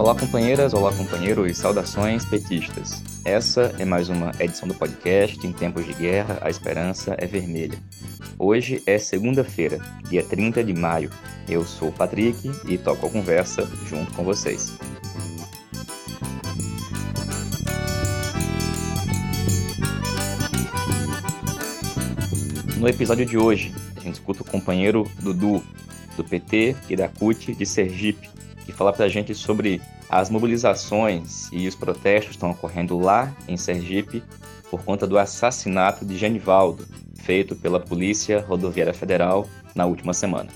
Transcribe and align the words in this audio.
Olá, 0.00 0.14
companheiras, 0.14 0.72
olá, 0.72 0.90
companheiros, 0.94 1.58
saudações 1.58 2.24
petistas. 2.24 3.02
Essa 3.22 3.74
é 3.78 3.84
mais 3.84 4.08
uma 4.08 4.32
edição 4.40 4.66
do 4.66 4.74
podcast 4.74 5.46
Em 5.46 5.52
Tempos 5.52 5.84
de 5.84 5.92
Guerra, 5.92 6.38
a 6.40 6.48
Esperança 6.48 7.14
é 7.18 7.26
Vermelha. 7.26 7.78
Hoje 8.38 8.82
é 8.86 8.96
segunda-feira, 8.96 9.78
dia 10.08 10.24
30 10.24 10.64
de 10.64 10.72
maio. 10.72 11.10
Eu 11.46 11.66
sou 11.66 11.88
o 11.88 11.92
Patrick 11.92 12.50
e 12.66 12.78
toco 12.78 13.08
a 13.08 13.10
conversa 13.10 13.68
junto 13.86 14.10
com 14.14 14.24
vocês. 14.24 14.72
No 22.78 22.88
episódio 22.88 23.26
de 23.26 23.36
hoje, 23.36 23.70
a 23.98 24.00
gente 24.00 24.14
escuta 24.14 24.40
o 24.40 24.46
companheiro 24.46 25.06
Dudu, 25.18 25.62
do 26.16 26.24
PT 26.24 26.74
e 26.88 26.96
da 26.96 27.06
CUT 27.06 27.54
de 27.54 27.66
Sergipe, 27.66 28.30
que 28.70 28.76
fala 28.76 28.92
para 28.92 29.06
a 29.06 29.08
gente 29.08 29.34
sobre 29.34 29.80
as 30.08 30.30
mobilizações 30.30 31.48
e 31.52 31.66
os 31.66 31.74
protestos 31.74 32.26
que 32.26 32.36
estão 32.36 32.50
ocorrendo 32.50 32.98
lá 32.98 33.34
em 33.48 33.56
Sergipe 33.56 34.22
por 34.70 34.82
conta 34.84 35.06
do 35.06 35.18
assassinato 35.18 36.04
de 36.04 36.16
Genivaldo, 36.16 36.86
feito 37.16 37.56
pela 37.56 37.80
Polícia 37.80 38.40
Rodoviária 38.40 38.94
Federal 38.94 39.48
na 39.74 39.86
última 39.86 40.14
semana. 40.14 40.48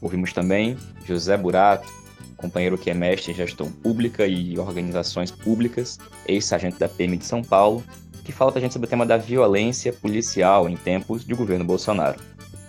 Ouvimos 0.00 0.32
também 0.32 0.76
José 1.06 1.36
Burato, 1.36 1.90
companheiro 2.36 2.76
que 2.76 2.90
é 2.90 2.94
mestre 2.94 3.32
em 3.32 3.34
gestão 3.34 3.70
pública 3.70 4.26
e 4.26 4.58
organizações 4.58 5.30
públicas, 5.30 5.98
ex-sargento 6.26 6.78
da 6.78 6.88
PM 6.88 7.16
de 7.16 7.24
São 7.24 7.42
Paulo, 7.42 7.82
que 8.24 8.32
fala 8.32 8.50
para 8.50 8.58
a 8.58 8.62
gente 8.62 8.72
sobre 8.72 8.86
o 8.86 8.90
tema 8.90 9.06
da 9.06 9.16
violência 9.16 9.92
policial 9.92 10.68
em 10.68 10.76
tempos 10.76 11.24
de 11.24 11.34
governo 11.34 11.64
Bolsonaro. 11.64 12.18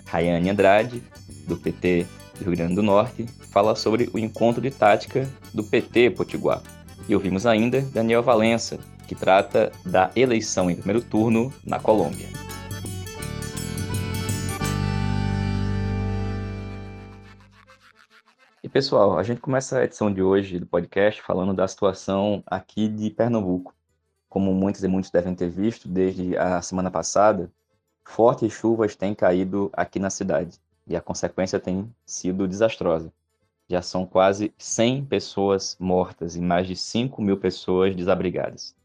Rayane 0.05 0.49
Andrade, 0.49 1.02
do 1.48 1.57
PT 1.57 2.05
do 2.38 2.45
Rio 2.45 2.55
Grande 2.55 2.75
do 2.75 2.84
Norte, 2.84 3.25
fala 3.52 3.75
sobre 3.75 4.10
o 4.13 4.20
encontro 4.20 4.62
de 4.62 4.71
tática 4.71 5.27
do 5.54 5.63
PT 5.63 6.12
Potiguar. 6.12 6.62
E 7.07 7.15
ouvimos 7.15 7.46
ainda 7.46 7.82
Daniel 7.82 8.23
Valença, 8.23 8.79
que 9.07 9.15
trata 9.15 9.71
da 9.85 10.12
eleição 10.15 10.70
em 10.70 10.76
primeiro 10.76 11.01
turno 11.01 11.54
na 11.63 11.79
Colômbia. 11.79 12.27
E 18.63 18.67
pessoal, 18.70 19.17
a 19.17 19.23
gente 19.23 19.40
começa 19.40 19.77
a 19.77 19.84
edição 19.84 20.12
de 20.12 20.21
hoje 20.21 20.60
do 20.60 20.65
podcast 20.65 21.21
falando 21.21 21.54
da 21.54 21.67
situação 21.67 22.43
aqui 22.48 22.88
de 22.88 23.12
Pernambuco. 23.12 23.73
Como 24.27 24.54
muitos 24.54 24.84
e 24.84 24.88
muitos 24.88 25.12
devem 25.12 25.35
ter 25.35 25.49
visto, 25.49 25.88
desde 25.88 26.35
a 26.35 26.62
semana 26.62 26.90
passada, 26.90 27.49
fortes 28.04 28.51
chuvas 28.51 28.95
têm 28.95 29.13
caído 29.13 29.70
aqui 29.71 29.99
na 29.99 30.10
cidade 30.10 30.60
e 30.88 30.96
a 30.96 31.02
consequência 31.02 31.60
tem 31.60 31.91
sido 32.05 32.48
desastrosa. 32.48 33.12
Já 33.68 33.82
são 33.82 34.05
quase 34.05 34.54
100 34.58 35.05
pessoas 35.05 35.76
mortas 35.80 36.36
e 36.36 36.41
mais 36.41 36.68
de 36.68 36.76
5 36.76 37.22
mil 37.22 37.38
pessoas 37.38 37.96
desabrigadas. 37.96 38.76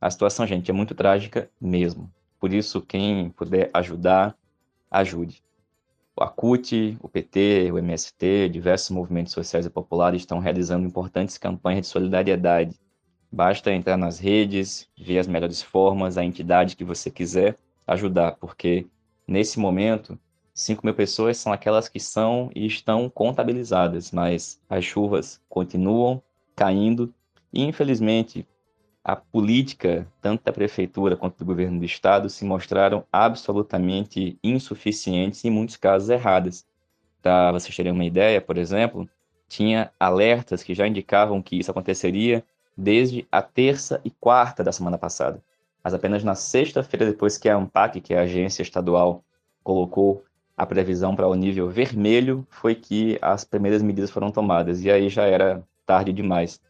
A 0.00 0.10
situação, 0.10 0.46
gente, 0.46 0.70
é 0.70 0.74
muito 0.74 0.94
trágica 0.94 1.50
mesmo. 1.60 2.12
Por 2.38 2.52
isso, 2.52 2.82
quem 2.82 3.30
puder 3.30 3.70
ajudar, 3.72 4.36
ajude. 4.90 5.42
A 6.18 6.28
CUT, 6.28 6.96
o 7.00 7.08
PT, 7.08 7.70
o 7.72 7.78
MST, 7.78 8.48
diversos 8.50 8.90
movimentos 8.90 9.32
sociais 9.32 9.66
e 9.66 9.70
populares 9.70 10.22
estão 10.22 10.38
realizando 10.38 10.86
importantes 10.86 11.38
campanhas 11.38 11.82
de 11.82 11.86
solidariedade 11.88 12.78
Basta 13.30 13.72
entrar 13.72 13.96
nas 13.96 14.18
redes, 14.18 14.88
ver 14.96 15.18
as 15.18 15.26
melhores 15.26 15.60
formas, 15.60 16.16
a 16.16 16.24
entidade 16.24 16.76
que 16.76 16.84
você 16.84 17.10
quiser 17.10 17.56
ajudar, 17.86 18.36
porque 18.36 18.86
nesse 19.26 19.58
momento, 19.58 20.18
5 20.56 20.86
mil 20.86 20.94
pessoas 20.94 21.36
são 21.36 21.52
aquelas 21.52 21.86
que 21.86 22.00
são 22.00 22.50
e 22.54 22.64
estão 22.64 23.10
contabilizadas, 23.10 24.10
mas 24.10 24.58
as 24.70 24.82
chuvas 24.82 25.38
continuam 25.50 26.22
caindo 26.54 27.12
e, 27.52 27.62
infelizmente, 27.62 28.48
a 29.04 29.14
política, 29.14 30.10
tanto 30.18 30.42
da 30.42 30.52
prefeitura 30.54 31.14
quanto 31.14 31.36
do 31.36 31.44
governo 31.44 31.78
do 31.78 31.84
estado, 31.84 32.30
se 32.30 32.42
mostraram 32.42 33.04
absolutamente 33.12 34.38
insuficientes 34.42 35.44
e, 35.44 35.48
em 35.48 35.50
muitos 35.50 35.76
casos, 35.76 36.08
erradas. 36.08 36.66
Para 37.20 37.52
vocês 37.52 37.76
terem 37.76 37.92
uma 37.92 38.06
ideia, 38.06 38.40
por 38.40 38.56
exemplo, 38.56 39.06
tinha 39.46 39.92
alertas 40.00 40.62
que 40.62 40.74
já 40.74 40.88
indicavam 40.88 41.42
que 41.42 41.56
isso 41.56 41.70
aconteceria 41.70 42.42
desde 42.74 43.28
a 43.30 43.42
terça 43.42 44.00
e 44.02 44.10
quarta 44.10 44.64
da 44.64 44.72
semana 44.72 44.96
passada. 44.96 45.42
Mas 45.84 45.92
apenas 45.92 46.24
na 46.24 46.34
sexta-feira, 46.34 47.04
depois 47.04 47.36
que 47.36 47.46
a 47.46 47.56
ANPAC, 47.56 48.00
que 48.00 48.14
é 48.14 48.18
a 48.20 48.22
agência 48.22 48.62
estadual, 48.62 49.22
colocou 49.62 50.24
a 50.56 50.64
previsão 50.64 51.14
para 51.14 51.28
o 51.28 51.34
nível 51.34 51.68
vermelho, 51.68 52.46
foi 52.48 52.74
que 52.74 53.18
as 53.20 53.44
primeiras 53.44 53.82
medidas 53.82 54.10
foram 54.10 54.30
tomadas. 54.30 54.82
E 54.82 54.90
aí 54.90 55.08
já 55.08 55.24
era 55.24 55.62
tarde 55.84 56.12
demais. 56.12 56.60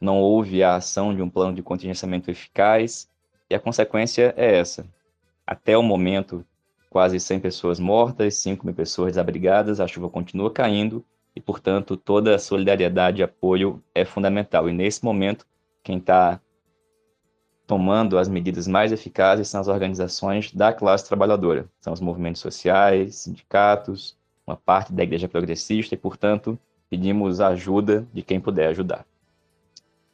Não 0.00 0.18
houve 0.18 0.62
a 0.62 0.76
ação 0.76 1.14
de 1.14 1.20
um 1.20 1.28
plano 1.28 1.54
de 1.54 1.62
contingenciamento 1.62 2.30
eficaz, 2.30 3.08
e 3.50 3.54
a 3.54 3.60
consequência 3.60 4.32
é 4.36 4.56
essa. 4.56 4.86
Até 5.46 5.76
o 5.76 5.82
momento, 5.82 6.44
quase 6.88 7.20
100 7.20 7.40
pessoas 7.40 7.78
mortas, 7.78 8.36
5 8.36 8.64
mil 8.64 8.74
pessoas 8.74 9.12
desabrigadas, 9.12 9.80
a 9.80 9.86
chuva 9.86 10.08
continua 10.08 10.50
caindo, 10.50 11.04
e, 11.36 11.40
portanto, 11.40 11.96
toda 11.96 12.34
a 12.34 12.38
solidariedade 12.38 13.20
e 13.20 13.24
apoio 13.24 13.82
é 13.94 14.04
fundamental. 14.04 14.68
E 14.68 14.72
nesse 14.72 15.04
momento, 15.04 15.46
quem 15.82 15.98
está 15.98 16.40
tomando 17.66 18.18
as 18.18 18.28
medidas 18.28 18.66
mais 18.66 18.92
eficazes 18.92 19.48
são 19.48 19.60
as 19.60 19.68
organizações 19.68 20.52
da 20.52 20.72
classe 20.72 21.06
trabalhadora, 21.06 21.66
são 21.80 21.92
os 21.92 22.00
movimentos 22.00 22.40
sociais, 22.40 23.16
sindicatos, 23.16 24.16
uma 24.46 24.56
parte 24.56 24.92
da 24.92 25.02
igreja 25.02 25.28
progressista 25.28 25.94
e, 25.94 25.98
portanto, 25.98 26.58
pedimos 26.90 27.40
ajuda 27.40 28.06
de 28.12 28.22
quem 28.22 28.38
puder 28.38 28.68
ajudar. 28.68 29.06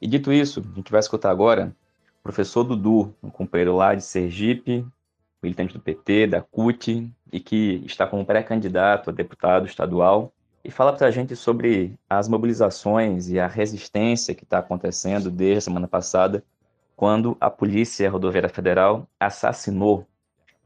E 0.00 0.06
dito 0.06 0.32
isso, 0.32 0.60
a 0.60 0.76
gente 0.76 0.90
vai 0.90 1.00
escutar 1.00 1.30
agora 1.30 1.74
o 2.20 2.22
professor 2.22 2.64
Dudu, 2.64 3.14
um 3.22 3.30
companheiro 3.30 3.74
lá 3.74 3.94
de 3.94 4.02
Sergipe, 4.02 4.86
militante 5.42 5.74
do 5.74 5.80
PT, 5.80 6.28
da 6.28 6.40
CUT, 6.40 7.10
e 7.32 7.40
que 7.40 7.82
está 7.84 8.06
como 8.06 8.24
pré-candidato 8.24 9.10
a 9.10 9.12
deputado 9.12 9.66
estadual 9.66 10.32
e 10.62 10.70
fala 10.70 10.92
para 10.92 11.06
a 11.06 11.10
gente 11.10 11.34
sobre 11.34 11.98
as 12.08 12.28
mobilizações 12.28 13.28
e 13.28 13.40
a 13.40 13.46
resistência 13.46 14.34
que 14.34 14.44
está 14.44 14.58
acontecendo 14.58 15.30
desde 15.30 15.58
a 15.58 15.60
semana 15.62 15.88
passada, 15.88 16.44
quando 17.00 17.34
a 17.40 17.48
Polícia 17.48 18.10
Rodoviária 18.10 18.50
Federal 18.50 19.08
assassinou, 19.18 20.06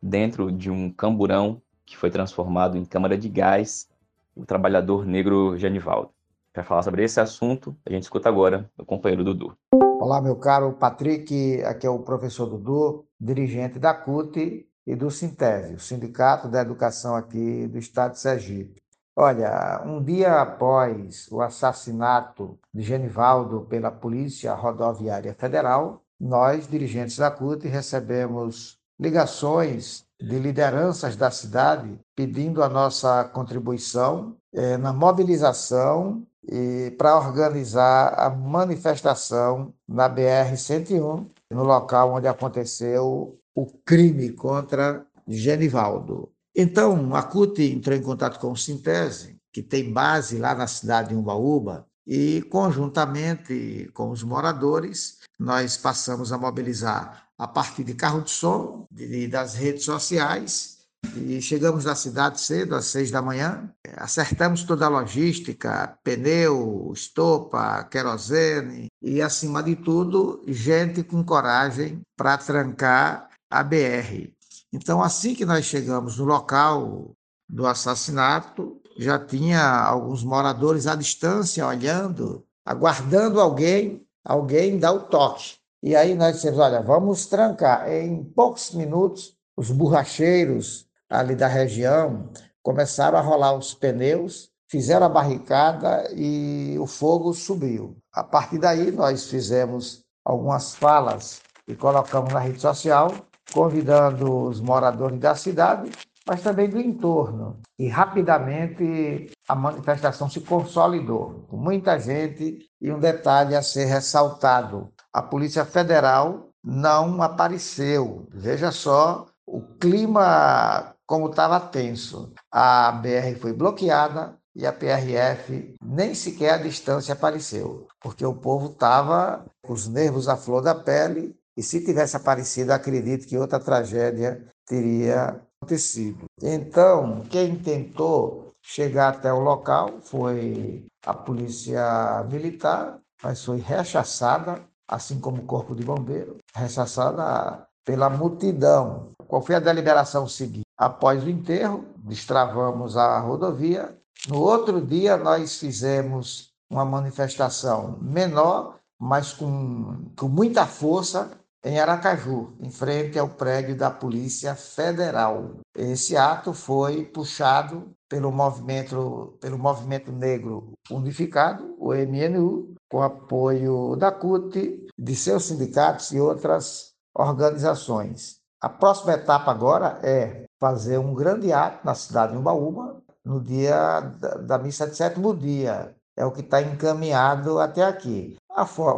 dentro 0.03 0.51
de 0.51 0.69
um 0.69 0.91
camburão 0.91 1.63
que 1.87 1.97
foi 1.97 2.11
transformado 2.11 2.77
em 2.77 2.85
câmara 2.85 3.17
de 3.17 3.29
gás, 3.29 3.89
o 4.35 4.45
trabalhador 4.45 5.07
negro 5.07 5.57
Genivaldo. 5.57 6.11
Para 6.53 6.65
falar 6.65 6.83
sobre 6.83 7.05
esse 7.05 7.21
assunto, 7.21 7.77
a 7.87 7.93
gente 7.93 8.03
escuta 8.03 8.29
agora 8.29 8.69
o 8.77 8.85
companheiro 8.85 9.23
Dudu. 9.23 9.57
Olá, 10.01 10.21
meu 10.21 10.35
caro 10.35 10.73
Patrick, 10.73 11.63
aqui 11.63 11.87
é 11.87 11.91
o 11.91 12.01
professor 12.01 12.47
Dudu, 12.47 13.07
dirigente 13.21 13.79
da 13.79 13.95
CUT 13.95 14.67
e 14.85 14.97
do 14.97 15.13
Sintese, 15.13 15.75
o 15.75 15.79
Sindicato 15.79 16.49
da 16.49 16.63
Educação 16.63 17.15
aqui 17.15 17.69
do 17.69 17.79
Estado 17.79 18.15
de 18.15 18.19
Sergipe. 18.19 18.83
Olha, 19.15 19.81
um 19.87 20.03
dia 20.03 20.41
após 20.41 21.31
o 21.31 21.41
assassinato 21.41 22.59
de 22.75 22.83
Genivaldo 22.83 23.61
pela 23.71 23.93
Polícia 23.93 24.53
Rodoviária 24.53 25.33
Federal, 25.33 26.04
nós, 26.21 26.69
dirigentes 26.69 27.17
da 27.17 27.31
CUT, 27.31 27.67
recebemos 27.69 28.79
ligações 28.99 30.05
de 30.21 30.39
lideranças 30.39 31.17
da 31.17 31.31
cidade 31.31 31.99
pedindo 32.15 32.63
a 32.63 32.69
nossa 32.69 33.25
contribuição 33.25 34.37
eh, 34.53 34.77
na 34.77 34.93
mobilização 34.93 36.25
e 36.47 36.93
para 36.97 37.17
organizar 37.17 38.15
a 38.19 38.31
manifestação 38.31 39.73
na 39.89 40.09
BR-101, 40.09 41.27
no 41.51 41.65
local 41.65 42.15
onde 42.15 42.29
aconteceu 42.29 43.39
o 43.55 43.67
crime 43.85 44.31
contra 44.31 45.07
Genivaldo. 45.27 46.31
Então, 46.55 47.15
a 47.15 47.23
CUT 47.23 47.61
entrou 47.63 47.97
em 47.97 48.03
contato 48.03 48.39
com 48.39 48.53
o 48.53 48.57
Sintese, 48.57 49.37
que 49.53 49.63
tem 49.63 49.93
base 49.93 50.39
lá 50.39 50.55
na 50.55 50.67
cidade 50.67 51.09
de 51.11 51.15
Umbaúba, 51.15 51.87
e, 52.07 52.43
conjuntamente 52.43 53.91
com 53.95 54.11
os 54.11 54.23
moradores, 54.23 55.19
nós 55.39 55.77
passamos 55.77 56.33
a 56.33 56.39
mobilizar 56.39 57.29
a 57.39 57.49
partir 57.49 57.85
de 57.85 57.95
carro 57.95 58.23
de 58.23 58.31
som, 58.31 58.87
de, 58.91 59.27
das 59.29 59.55
redes 59.55 59.85
sociais, 59.85 60.75
e 61.17 61.41
chegamos 61.43 61.85
na 61.85 61.95
cidade 61.95 62.41
cedo, 62.41 62.75
às 62.75 62.87
seis 62.87 63.11
da 63.11 63.21
manhã, 63.21 63.71
acertamos 63.97 64.65
toda 64.65 64.87
a 64.87 64.89
logística, 64.89 65.99
pneu, 66.03 66.91
estopa, 66.95 67.85
querosene 67.85 68.89
e, 69.03 69.21
acima 69.21 69.63
de 69.63 69.77
tudo, 69.77 70.43
gente 70.47 71.03
com 71.03 71.23
coragem 71.23 72.01
para 72.17 72.39
trancar 72.39 73.29
a 73.51 73.63
BR. 73.63 74.33
Então, 74.73 75.03
assim 75.03 75.35
que 75.35 75.45
nós 75.45 75.65
chegamos 75.67 76.19
no 76.19 76.25
local 76.25 77.15
do 77.49 77.67
assassinato, 77.67 78.81
já 78.97 79.19
tinha 79.19 79.63
alguns 79.63 80.25
moradores 80.25 80.87
à 80.87 80.95
distância 80.95 81.67
olhando, 81.67 82.45
aguardando 82.65 83.41
alguém, 83.41 84.04
alguém 84.25 84.79
dar 84.79 84.93
o 84.93 85.01
toque. 85.01 85.57
E 85.83 85.95
aí 85.95 86.15
nós 86.15 86.37
dissemos, 86.37 86.59
olha, 86.59 86.81
vamos 86.81 87.27
trancar. 87.27 87.91
Em 87.93 88.25
poucos 88.25 88.73
minutos, 88.73 89.37
os 89.57 89.71
borracheiros 89.71 90.87
ali 91.11 91.37
da 91.37 91.47
região 91.47 92.31
começaram 92.63 93.19
a 93.19 93.21
rolar 93.21 93.55
os 93.55 93.75
pneus, 93.75 94.49
fizeram 94.71 95.07
a 95.07 95.11
barricada 95.11 96.11
e 96.15 96.77
o 96.79 96.87
fogo 96.87 97.35
subiu. 97.35 97.97
A 98.13 98.25
partir 98.25 98.59
daí, 98.59 98.91
nós 98.91 99.29
fizemos 99.29 100.03
algumas 100.25 100.75
falas 100.75 101.43
e 101.69 101.75
colocamos 101.75 102.33
na 102.33 102.41
rede 102.41 102.61
social, 102.61 103.13
convidando 103.53 104.47
os 104.47 104.61
moradores 104.61 105.19
da 105.19 105.35
cidade, 105.35 105.91
mas 106.27 106.43
também 106.43 106.69
do 106.69 106.81
entorno. 106.81 107.61
E 107.79 107.89
rapidamente 107.89 109.31
a 109.49 109.55
manifestação 109.55 110.29
se 110.29 110.41
consolidou, 110.41 111.45
com 111.49 111.57
muita 111.57 111.99
gente. 111.99 112.59
E 112.81 112.91
um 112.91 112.99
detalhe 112.99 113.55
a 113.55 113.63
ser 113.63 113.85
ressaltado: 113.87 114.93
a 115.13 115.23
Polícia 115.23 115.65
Federal 115.65 116.51
não 116.63 117.23
apareceu. 117.23 118.27
Veja 118.33 118.71
só 118.71 119.27
o 119.47 119.61
clima 119.79 120.95
como 121.07 121.29
estava 121.29 121.61
tenso. 121.61 122.33
A 122.51 122.91
BR 122.93 123.39
foi 123.41 123.53
bloqueada 123.53 124.37
e 124.55 124.67
a 124.67 124.73
PRF 124.73 125.75
nem 125.85 126.15
sequer 126.15 126.55
a 126.55 126.59
distância 126.59 127.13
apareceu, 127.13 127.87
porque 128.01 128.25
o 128.25 128.35
povo 128.35 128.73
estava 128.73 129.45
com 129.63 129.73
os 129.73 129.89
nervos 129.89 130.29
à 130.29 130.37
flor 130.37 130.63
da 130.63 130.75
pele 130.75 131.37
e 131.57 131.63
se 131.63 131.85
tivesse 131.85 132.17
aparecido, 132.17 132.73
acredito 132.73 133.27
que 133.27 133.39
outra 133.39 133.61
tragédia 133.61 134.45
teria 134.67 135.41
acontecido. 135.61 136.25
Então, 136.43 137.23
quem 137.31 137.57
tentou 137.57 138.54
chegar 138.65 139.11
até 139.11 139.33
o 139.33 139.41
local 139.41 140.01
foi 140.01 140.87
a 141.05 141.13
polícia 141.13 142.25
militar, 142.31 142.99
mas 143.23 143.45
foi 143.45 143.59
rechaçada, 143.59 144.63
assim 144.89 145.21
como 145.21 145.43
o 145.43 145.47
corpo 145.47 145.75
de 145.75 145.85
bombeiro, 145.85 146.39
rechaçada 146.55 147.67
pela 147.85 148.09
multidão. 148.09 149.11
Qual 149.29 149.43
foi 149.43 149.55
a 149.55 149.61
deliberação 149.61 150.27
seguinte? 150.27 150.65
Após 150.77 151.23
o 151.23 151.31
enterro, 151.31 151.85
destravamos 151.99 152.97
a 152.97 153.19
rodovia. 153.21 153.97
No 154.29 154.41
outro 154.41 154.81
dia, 154.81 155.17
nós 155.17 155.59
fizemos 155.59 156.51
uma 156.71 156.85
manifestação 156.85 157.99
menor, 158.01 158.79
mas 158.99 159.33
com, 159.33 160.11
com 160.17 160.29
muita 160.29 160.67
força, 160.67 161.31
em 161.63 161.79
Aracaju, 161.79 162.53
em 162.61 162.71
frente 162.71 163.19
ao 163.19 163.29
prédio 163.29 163.77
da 163.77 163.91
Polícia 163.91 164.55
Federal. 164.55 165.61
Esse 165.75 166.17
ato 166.17 166.53
foi 166.53 167.05
puxado 167.05 167.91
pelo 168.15 168.31
movimento, 168.31 169.37
pelo 169.41 169.59
movimento 169.59 170.13
Negro 170.13 170.73
Unificado, 170.89 171.75
o 171.81 171.93
MNU, 171.93 172.73
com 172.89 173.03
apoio 173.03 173.97
da 173.97 174.13
CUT, 174.13 174.87
de 174.97 175.17
seus 175.17 175.47
sindicatos 175.47 176.13
e 176.13 176.21
outras 176.21 176.93
organizações. 177.13 178.37
A 178.63 178.69
próxima 178.69 179.15
etapa 179.15 179.51
agora 179.51 179.99
é 180.01 180.45
fazer 180.61 180.97
um 180.99 181.13
grande 181.13 181.53
ato 181.53 181.85
na 181.85 181.93
cidade 181.97 182.35
de 182.35 182.39
Umbaúba, 182.39 183.03
no 183.25 183.41
dia 183.41 183.99
da, 183.99 184.35
da 184.37 184.59
missa 184.59 184.87
de 184.87 184.95
sétimo 184.95 185.35
dia. 185.35 185.93
É 186.17 186.25
o 186.25 186.31
que 186.31 186.43
está 186.43 186.63
encaminhado 186.63 187.59
até 187.59 187.83
aqui. 187.83 188.37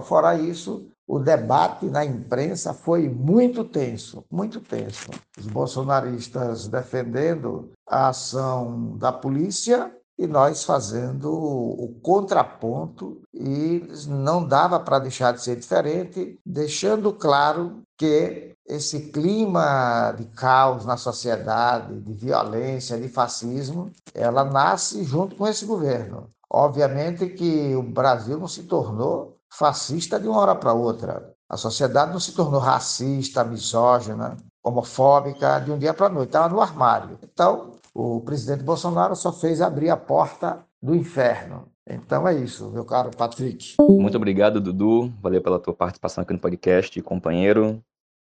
Fora 0.03 0.35
isso, 0.35 0.91
o 1.07 1.19
debate 1.19 1.87
na 1.87 2.05
imprensa 2.05 2.75
foi 2.75 3.09
muito 3.09 3.65
tenso, 3.65 4.25
muito 4.31 4.61
tenso. 4.61 5.11
Os 5.39 5.47
bolsonaristas 5.47 6.67
defendendo 6.67 7.71
a 7.87 8.09
ação 8.09 8.97
da 8.97 9.13
polícia 9.13 9.93
e 10.19 10.27
nós 10.27 10.65
fazendo 10.65 11.31
o 11.31 11.95
contraponto 12.03 13.21
e 13.33 13.87
não 14.09 14.47
dava 14.47 14.81
para 14.81 14.99
deixar 14.99 15.33
de 15.33 15.43
ser 15.43 15.57
diferente, 15.57 16.39
deixando 16.45 17.13
claro 17.13 17.83
que 17.99 18.55
esse 18.67 19.11
clima 19.11 20.13
de 20.13 20.25
caos 20.25 20.85
na 20.85 20.97
sociedade, 20.97 22.01
de 22.01 22.13
violência, 22.15 22.99
de 22.99 23.09
fascismo, 23.09 23.91
ela 24.13 24.45
nasce 24.45 25.05
junto 25.05 25.37
com 25.37 25.47
esse 25.47 25.65
governo. 25.65 26.29
Obviamente 26.51 27.29
que 27.29 27.75
o 27.77 27.83
Brasil 27.83 28.39
não 28.39 28.49
se 28.49 28.65
tornou 28.65 29.36
fascista 29.53 30.19
de 30.19 30.29
uma 30.29 30.39
hora 30.39 30.55
para 30.55 30.73
outra. 30.73 31.35
A 31.49 31.57
sociedade 31.57 32.13
não 32.13 32.21
se 32.21 32.35
tornou 32.35 32.61
racista, 32.61 33.45
misógina, 33.45 34.37
homofóbica 34.65 35.61
de 35.61 35.71
um 35.71 35.79
dia 35.79 35.95
para 35.95 36.07
a 36.07 36.11
noite, 36.11 36.29
estava 36.29 36.49
no 36.49 36.61
armário. 36.61 37.19
Então, 37.23 37.73
o 37.95 38.21
presidente 38.21 38.63
Bolsonaro 38.63 39.15
só 39.15 39.33
fez 39.33 39.61
abrir 39.61 39.91
a 39.91 39.97
porta 39.97 40.65
do 40.83 40.95
inferno. 40.95 41.69
Então 41.89 42.27
é 42.27 42.35
isso, 42.35 42.69
meu 42.71 42.85
caro 42.85 43.11
Patrick. 43.17 43.77
Muito 43.81 44.17
obrigado, 44.17 44.61
Dudu. 44.61 45.13
Valeu 45.21 45.41
pela 45.41 45.61
tua 45.61 45.73
participação 45.73 46.23
aqui 46.23 46.33
no 46.33 46.39
podcast, 46.39 47.01
companheiro. 47.03 47.81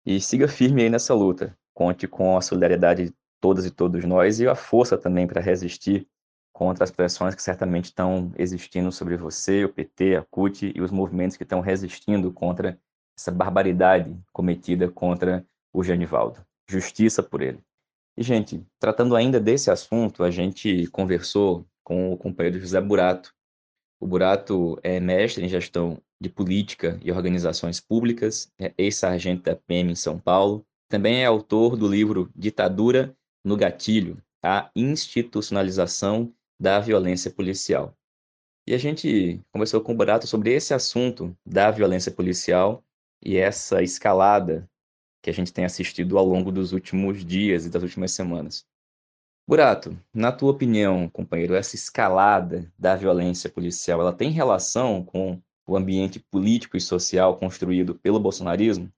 E 0.06 0.20
siga 0.20 0.48
firme 0.48 0.84
aí 0.84 0.90
nessa 0.90 1.14
luta. 1.14 1.58
Conte 1.74 2.08
com 2.08 2.38
a 2.38 2.42
solidariedade 2.42 3.06
de 3.06 3.14
todas 3.42 3.66
e 3.66 3.72
todos 3.72 4.04
nós 4.04 4.40
e 4.40 4.48
a 4.48 4.56
força 4.56 4.98
também 4.98 5.26
para 5.26 5.42
resistir 5.42 6.06
contra 6.56 6.86
as 6.86 6.92
pressões 6.92 7.36
que 7.36 7.44
certamente 7.44 7.86
estão 7.86 8.32
existindo 8.38 8.90
sobre 8.90 9.18
você, 9.18 9.66
o 9.66 9.70
PT, 9.70 10.16
a 10.16 10.24
CUT 10.24 10.72
e 10.74 10.82
os 10.82 10.90
movimentos 10.90 11.36
que 11.36 11.44
estão 11.44 11.60
resistindo 11.60 12.32
contra 12.32 12.80
essa 13.18 13.30
barbaridade 13.30 14.18
cometida 14.32 14.90
contra 14.90 15.46
o 15.74 15.84
Genivaldo. 15.84 16.40
Justiça 16.70 17.22
por 17.22 17.42
ele. 17.42 17.60
E, 18.18 18.24
gente, 18.24 18.66
tratando 18.80 19.18
ainda 19.18 19.38
desse 19.38 19.70
assunto, 19.70 20.24
a 20.24 20.32
gente 20.32 20.88
conversou 20.88 21.68
com 21.84 22.14
o 22.14 22.18
companheiro 22.18 22.62
José 22.62 22.80
Burato. 22.80 23.34
O 24.00 24.08
Burato 24.08 24.80
é 24.82 24.98
mestre 24.98 25.44
em 25.44 25.50
gestão 25.50 26.02
de 26.22 26.30
política 26.30 26.98
e 27.04 27.12
organizações 27.12 27.82
públicas, 27.82 28.50
é 28.58 28.74
ex-sargento 28.78 29.44
da 29.44 29.58
PM 29.58 29.92
em 29.92 29.96
São 29.96 30.18
Paulo. 30.18 30.66
Também 30.88 31.22
é 31.22 31.26
autor 31.26 31.76
do 31.76 31.86
livro 31.86 32.32
Ditadura 32.34 33.14
no 33.44 33.58
Gatilho, 33.58 34.24
a 34.42 34.72
institucionalização 34.74 36.34
da 36.60 36.80
violência 36.80 37.32
policial. 37.32 37.96
E 38.68 38.74
a 38.74 38.78
gente 38.78 39.40
conversou 39.52 39.82
com 39.82 39.94
o 39.94 39.96
Burato 39.96 40.26
sobre 40.26 40.52
esse 40.54 40.74
assunto 40.74 41.38
da 41.46 41.70
violência 41.70 42.12
policial 42.12 42.84
e 43.22 43.38
essa 43.38 43.84
escalada 43.84 44.70
que 45.22 45.30
a 45.30 45.34
gente 45.34 45.54
tem 45.54 45.66
assistido 45.66 46.18
ao 46.18 46.26
longo 46.26 46.52
dos 46.52 46.72
últimos 46.72 47.24
dias 47.26 47.66
e 47.66 47.70
das 47.70 47.84
últimas 47.84 48.12
semanas. 48.12 48.66
Burato, 49.48 49.96
na 50.12 50.32
tua 50.32 50.52
opinião, 50.52 51.08
companheiro, 51.10 51.54
essa 51.54 51.76
escalada 51.76 52.72
da 52.78 52.96
violência 52.96 53.50
policial, 53.50 54.02
ela 54.02 54.14
tem 54.14 54.32
relação 54.32 55.04
com 55.04 55.40
o 55.68 55.76
ambiente 55.76 56.20
político 56.20 56.78
e 56.78 56.82
social 56.82 57.38
construído 57.38 57.96
pelo 57.96 58.20
bolsonarismo? 58.20 58.92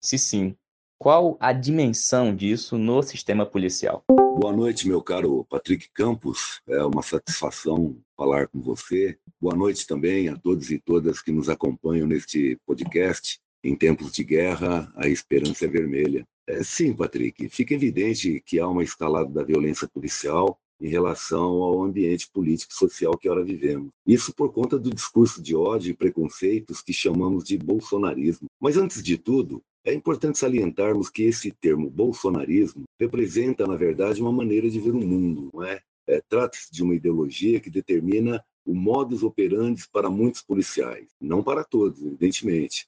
Se 0.00 0.16
sim, 0.18 0.56
qual 0.98 1.36
a 1.40 1.52
dimensão 1.52 2.34
disso 2.34 2.78
no 2.78 3.02
sistema 3.02 3.44
policial? 3.44 4.04
Boa 4.38 4.52
noite, 4.52 4.86
meu 4.86 5.02
caro 5.02 5.44
Patrick 5.50 5.90
Campos. 5.92 6.60
É 6.68 6.82
uma 6.84 7.02
satisfação 7.02 7.96
falar 8.16 8.46
com 8.48 8.60
você. 8.60 9.18
Boa 9.40 9.54
noite 9.54 9.86
também 9.86 10.28
a 10.28 10.36
todos 10.36 10.70
e 10.70 10.78
todas 10.78 11.20
que 11.20 11.32
nos 11.32 11.48
acompanham 11.48 12.06
neste 12.06 12.58
podcast. 12.64 13.40
Em 13.62 13.76
tempos 13.76 14.12
de 14.12 14.24
guerra, 14.24 14.90
a 14.96 15.08
esperança 15.08 15.64
é 15.64 15.68
vermelha. 15.68 16.26
É, 16.46 16.62
sim, 16.62 16.94
Patrick, 16.94 17.48
fica 17.48 17.74
evidente 17.74 18.42
que 18.46 18.58
há 18.58 18.66
uma 18.66 18.82
escalada 18.82 19.30
da 19.30 19.42
violência 19.42 19.86
policial 19.88 20.58
em 20.80 20.88
relação 20.88 21.62
ao 21.62 21.82
ambiente 21.82 22.28
político 22.32 22.72
e 22.72 22.76
social 22.76 23.16
que 23.18 23.28
ora 23.28 23.44
vivemos. 23.44 23.90
Isso 24.06 24.34
por 24.34 24.52
conta 24.52 24.78
do 24.78 24.90
discurso 24.90 25.42
de 25.42 25.54
ódio 25.54 25.90
e 25.90 25.96
preconceitos 25.96 26.80
que 26.80 26.92
chamamos 26.92 27.44
de 27.44 27.58
bolsonarismo. 27.58 28.48
Mas 28.58 28.76
antes 28.76 29.02
de 29.02 29.18
tudo, 29.18 29.62
é 29.84 29.94
importante 29.94 30.38
salientarmos 30.38 31.08
que 31.08 31.22
esse 31.22 31.50
termo 31.52 31.90
bolsonarismo 31.90 32.84
representa, 33.00 33.66
na 33.66 33.76
verdade, 33.76 34.20
uma 34.20 34.32
maneira 34.32 34.68
de 34.68 34.78
ver 34.78 34.90
o 34.90 35.00
mundo, 35.00 35.50
não 35.52 35.64
é? 35.64 35.80
é 36.06 36.20
Trata-se 36.28 36.70
de 36.70 36.82
uma 36.82 36.94
ideologia 36.94 37.60
que 37.60 37.70
determina 37.70 38.44
o 38.64 38.74
modus 38.74 39.22
operandi 39.22 39.84
para 39.90 40.10
muitos 40.10 40.42
policiais, 40.42 41.08
não 41.20 41.42
para 41.42 41.64
todos, 41.64 42.02
evidentemente, 42.02 42.86